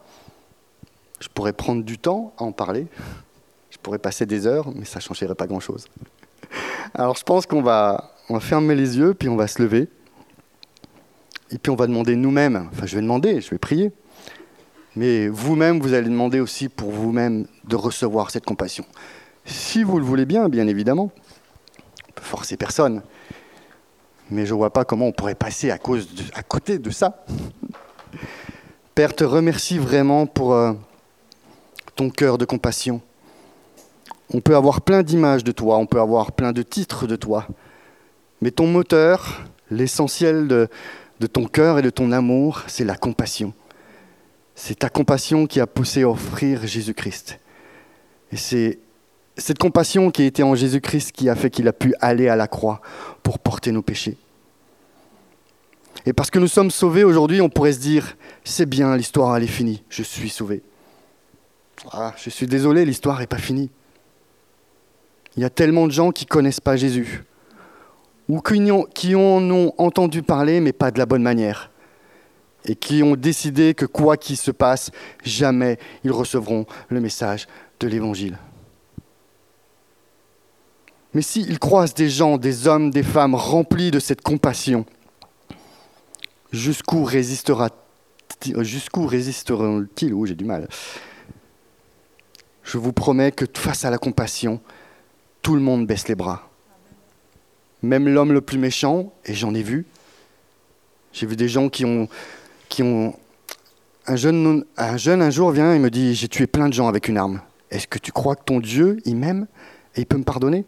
[1.21, 2.87] je pourrais prendre du temps à en parler,
[3.71, 5.87] je pourrais passer des heures, mais ça ne changerait pas grand-chose.
[6.95, 9.89] Alors je pense qu'on va, on va fermer les yeux, puis on va se lever,
[11.51, 13.93] et puis on va demander nous-mêmes, enfin je vais demander, je vais prier,
[14.97, 18.85] mais vous-même, vous allez demander aussi pour vous-même de recevoir cette compassion.
[19.51, 21.11] Si vous le voulez bien, bien évidemment.
[22.09, 23.03] On peut forcer personne.
[24.31, 27.25] Mais je ne vois pas comment on pourrait passer à, côté de ça.
[28.95, 30.73] Père, te remercie vraiment pour euh,
[31.97, 33.01] ton cœur de compassion.
[34.33, 37.49] On peut avoir plein d'images de toi, on peut avoir plein de titres de toi.
[38.41, 40.69] Mais ton moteur, l'essentiel de,
[41.19, 43.53] de ton cœur et de ton amour, c'est la compassion.
[44.55, 47.41] C'est ta compassion qui a poussé à offrir Jésus-Christ.
[48.31, 48.79] Et c'est
[49.41, 52.47] cette compassion qui était en Jésus-Christ qui a fait qu'il a pu aller à la
[52.47, 52.81] croix
[53.23, 54.17] pour porter nos péchés.
[56.07, 59.45] Et parce que nous sommes sauvés aujourd'hui, on pourrait se dire, c'est bien, l'histoire elle
[59.45, 60.63] est finie, je suis sauvé.
[61.93, 63.71] Ah, je suis désolé, l'histoire n'est pas finie.
[65.37, 67.25] Il y a tellement de gens qui ne connaissent pas Jésus,
[68.29, 71.71] ou qui en ont entendu parler, mais pas de la bonne manière
[72.65, 74.91] et qui ont décidé que quoi qu'il se passe,
[75.25, 77.47] jamais ils recevront le message
[77.81, 78.37] de l'Évangile.
[81.15, 84.87] Mais s'ils croisent des gens, des hommes, des femmes remplis de cette compassion,
[86.53, 87.71] jusqu'où résistera
[88.59, 90.15] jusqu'où résisteront-ils?
[90.15, 90.69] Oh, j'ai du mal.
[92.63, 94.61] Je vous promets que face à la compassion,
[95.43, 96.49] tout le monde baisse les bras.
[97.83, 99.87] Même l'homme le plus méchant, et j'en ai vu.
[101.13, 102.09] J'ai vu des gens qui ont
[102.69, 103.15] qui ont...
[104.07, 106.89] Un jeune, un jeune un jour vient et me dit, j'ai tué plein de gens
[106.89, 107.43] avec une arme.
[107.71, 109.47] Est-ce que tu crois que ton Dieu, il m'aime
[109.95, 110.65] et il peut me pardonner?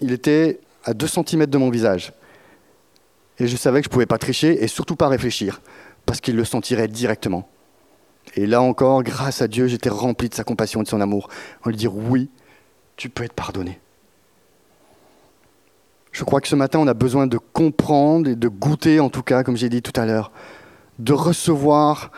[0.00, 2.12] Il était à 2 cm de mon visage.
[3.38, 5.60] Et je savais que je ne pouvais pas tricher et surtout pas réfléchir,
[6.06, 7.48] parce qu'il le sentirait directement.
[8.34, 11.28] Et là encore, grâce à Dieu, j'étais rempli de sa compassion et de son amour.
[11.64, 12.30] On lui dire oui,
[12.96, 13.78] tu peux être pardonné.
[16.12, 19.22] Je crois que ce matin, on a besoin de comprendre et de goûter, en tout
[19.22, 20.32] cas, comme j'ai dit tout à l'heure,
[20.98, 22.10] de recevoir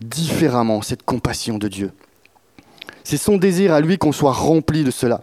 [0.00, 1.92] différemment cette compassion de Dieu.
[3.04, 5.22] C'est son désir à lui qu'on soit rempli de cela.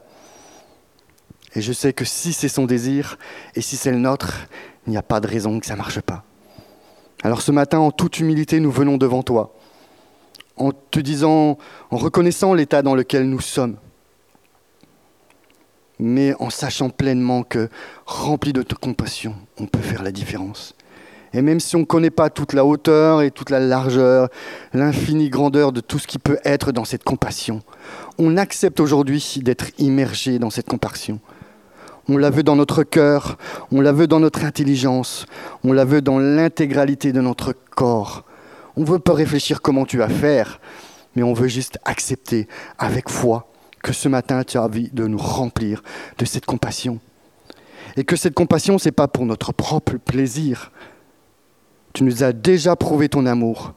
[1.56, 3.18] Et je sais que si c'est son désir
[3.56, 4.48] et si c'est le nôtre,
[4.88, 6.24] il n'y a pas de raison que ça ne marche pas.
[7.24, 9.54] Alors ce matin, en toute humilité, nous venons devant toi,
[10.58, 11.58] en te disant,
[11.92, 13.78] en reconnaissant l'état dans lequel nous sommes,
[16.00, 17.70] mais en sachant pleinement que,
[18.08, 20.74] rempli de compassion, on peut faire la différence.
[21.34, 24.30] Et même si on ne connaît pas toute la hauteur et toute la largeur,
[24.74, 27.62] l'infinie grandeur de tout ce qui peut être dans cette compassion,
[28.18, 31.20] on accepte aujourd'hui d'être immergé dans cette compassion.
[32.10, 33.38] On la veut dans notre cœur,
[33.72, 35.26] on la veut dans notre intelligence,
[35.64, 38.26] on la veut dans l'intégralité de notre corps.
[38.76, 40.60] On ne veut pas réfléchir comment tu vas faire,
[41.16, 42.48] mais on veut juste accepter
[42.78, 43.52] avec foi
[43.84, 45.84] que ce matin tu as envie de nous remplir
[46.18, 47.00] de cette compassion.
[47.98, 50.72] Et que cette compassion, ce n'est pas pour notre propre plaisir,
[51.94, 53.74] tu nous as déjà prouvé ton amour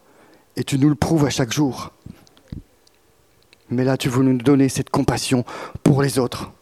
[0.56, 1.90] et tu nous le prouves à chaque jour.
[3.70, 5.44] Mais là, tu veux nous donner cette compassion
[5.82, 6.52] pour les autres.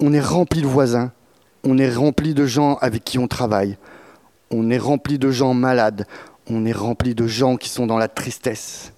[0.00, 1.12] On est rempli de voisins,
[1.64, 3.78] on est rempli de gens avec qui on travaille,
[4.50, 6.06] on est rempli de gens malades,
[6.48, 8.92] on est rempli de gens qui sont dans la tristesse.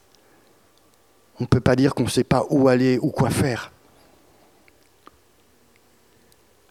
[1.40, 3.72] On ne peut pas dire qu'on ne sait pas où aller ou quoi faire.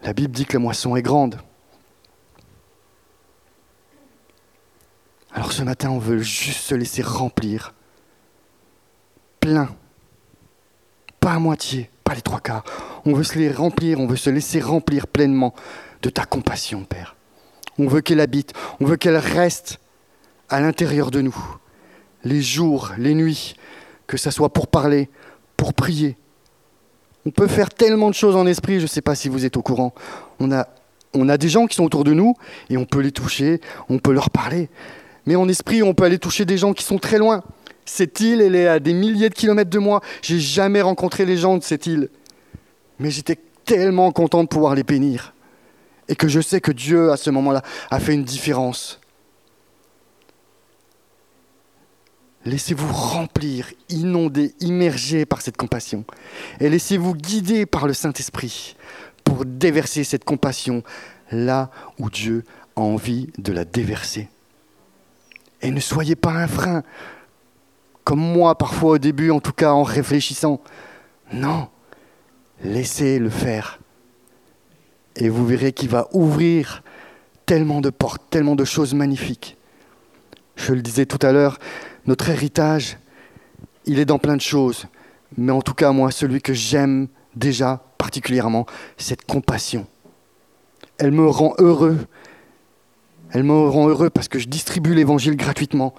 [0.03, 1.39] La Bible dit que la moisson est grande.
[5.33, 7.73] Alors ce matin, on veut juste se laisser remplir.
[9.39, 9.69] Plein.
[11.19, 12.63] Pas à moitié, pas les trois quarts.
[13.05, 15.53] On veut se les remplir, on veut se laisser remplir pleinement
[16.01, 17.17] de ta compassion, Père.
[17.77, 19.79] On veut qu'elle habite, on veut qu'elle reste
[20.47, 21.37] à l'intérieur de nous.
[22.23, 23.55] Les jours, les nuits,
[24.07, 25.09] que ce soit pour parler,
[25.57, 26.15] pour prier.
[27.25, 29.57] On peut faire tellement de choses en esprit, je ne sais pas si vous êtes
[29.57, 29.93] au courant.
[30.39, 30.65] On a,
[31.13, 32.35] on a des gens qui sont autour de nous
[32.69, 34.69] et on peut les toucher, on peut leur parler.
[35.25, 37.43] Mais en esprit, on peut aller toucher des gens qui sont très loin.
[37.87, 40.01] Cette île, elle est à des milliers de kilomètres de moi.
[40.21, 42.09] J'ai jamais rencontré les gens de cette île.
[42.99, 45.33] Mais j'étais tellement content de pouvoir les bénir.
[46.09, 48.99] Et que je sais que Dieu, à ce moment-là, a fait une différence.
[52.45, 56.03] Laissez-vous remplir, inonder, immerger par cette compassion.
[56.59, 58.75] Et laissez-vous guider par le Saint-Esprit
[59.23, 60.83] pour déverser cette compassion
[61.31, 62.43] là où Dieu
[62.75, 64.29] a envie de la déverser.
[65.61, 66.83] Et ne soyez pas un frein,
[68.07, 70.61] comme moi parfois au début, en tout cas en réfléchissant.
[71.33, 71.67] Non,
[72.63, 73.81] laissez le faire.
[75.17, 76.83] Et vous verrez qu'il va ouvrir
[77.45, 79.57] tellement de portes, tellement de choses magnifiques.
[80.55, 81.59] Je le disais tout à l'heure,
[82.05, 82.97] notre héritage,
[83.85, 84.85] il est dans plein de choses.
[85.37, 89.85] Mais en tout cas, moi, celui que j'aime déjà particulièrement, cette compassion.
[90.97, 91.97] Elle me rend heureux.
[93.33, 95.93] Elle me rend heureux parce que je distribue l'évangile gratuitement.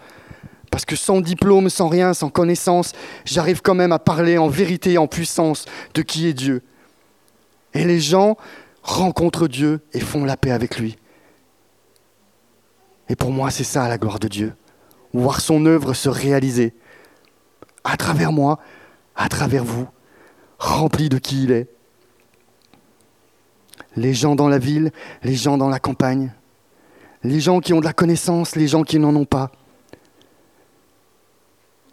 [0.71, 2.93] Parce que sans diplôme, sans rien, sans connaissance,
[3.25, 5.65] j'arrive quand même à parler en vérité, en puissance
[5.95, 6.63] de qui est Dieu.
[7.75, 8.37] Et les gens
[8.83, 10.97] rencontrent Dieu et font la paix avec lui.
[13.09, 14.53] Et pour moi, c'est ça la gloire de Dieu
[15.13, 16.75] voir son œuvre se réaliser
[17.85, 18.59] à travers moi,
[19.17, 19.87] à travers vous,
[20.59, 21.69] rempli de qui il est.
[23.97, 24.93] Les gens dans la ville,
[25.23, 26.33] les gens dans la campagne,
[27.25, 29.51] les gens qui ont de la connaissance, les gens qui n'en ont pas.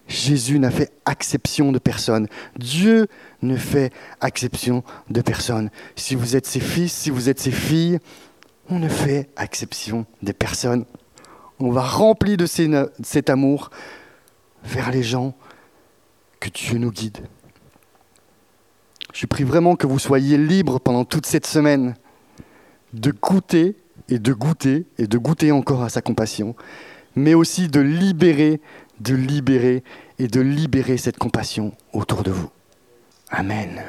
[0.08, 2.28] Jésus n'a fait exception de personne.
[2.58, 3.08] Dieu
[3.42, 3.92] ne fait
[4.24, 5.70] exception de personne.
[5.96, 8.00] Si vous êtes ses fils, si vous êtes ses filles,
[8.70, 10.86] on ne fait exception des personnes
[11.60, 13.70] on va remplir de cet amour
[14.64, 15.34] vers les gens
[16.40, 17.20] que Dieu nous guide.
[19.14, 21.96] Je prie vraiment que vous soyez libres pendant toute cette semaine
[22.94, 23.76] de goûter
[24.10, 26.56] et de goûter et de goûter encore à sa compassion,
[27.16, 28.60] mais aussi de libérer,
[29.00, 29.84] de libérer
[30.20, 32.50] et de libérer cette compassion autour de vous.
[33.30, 33.82] Amen.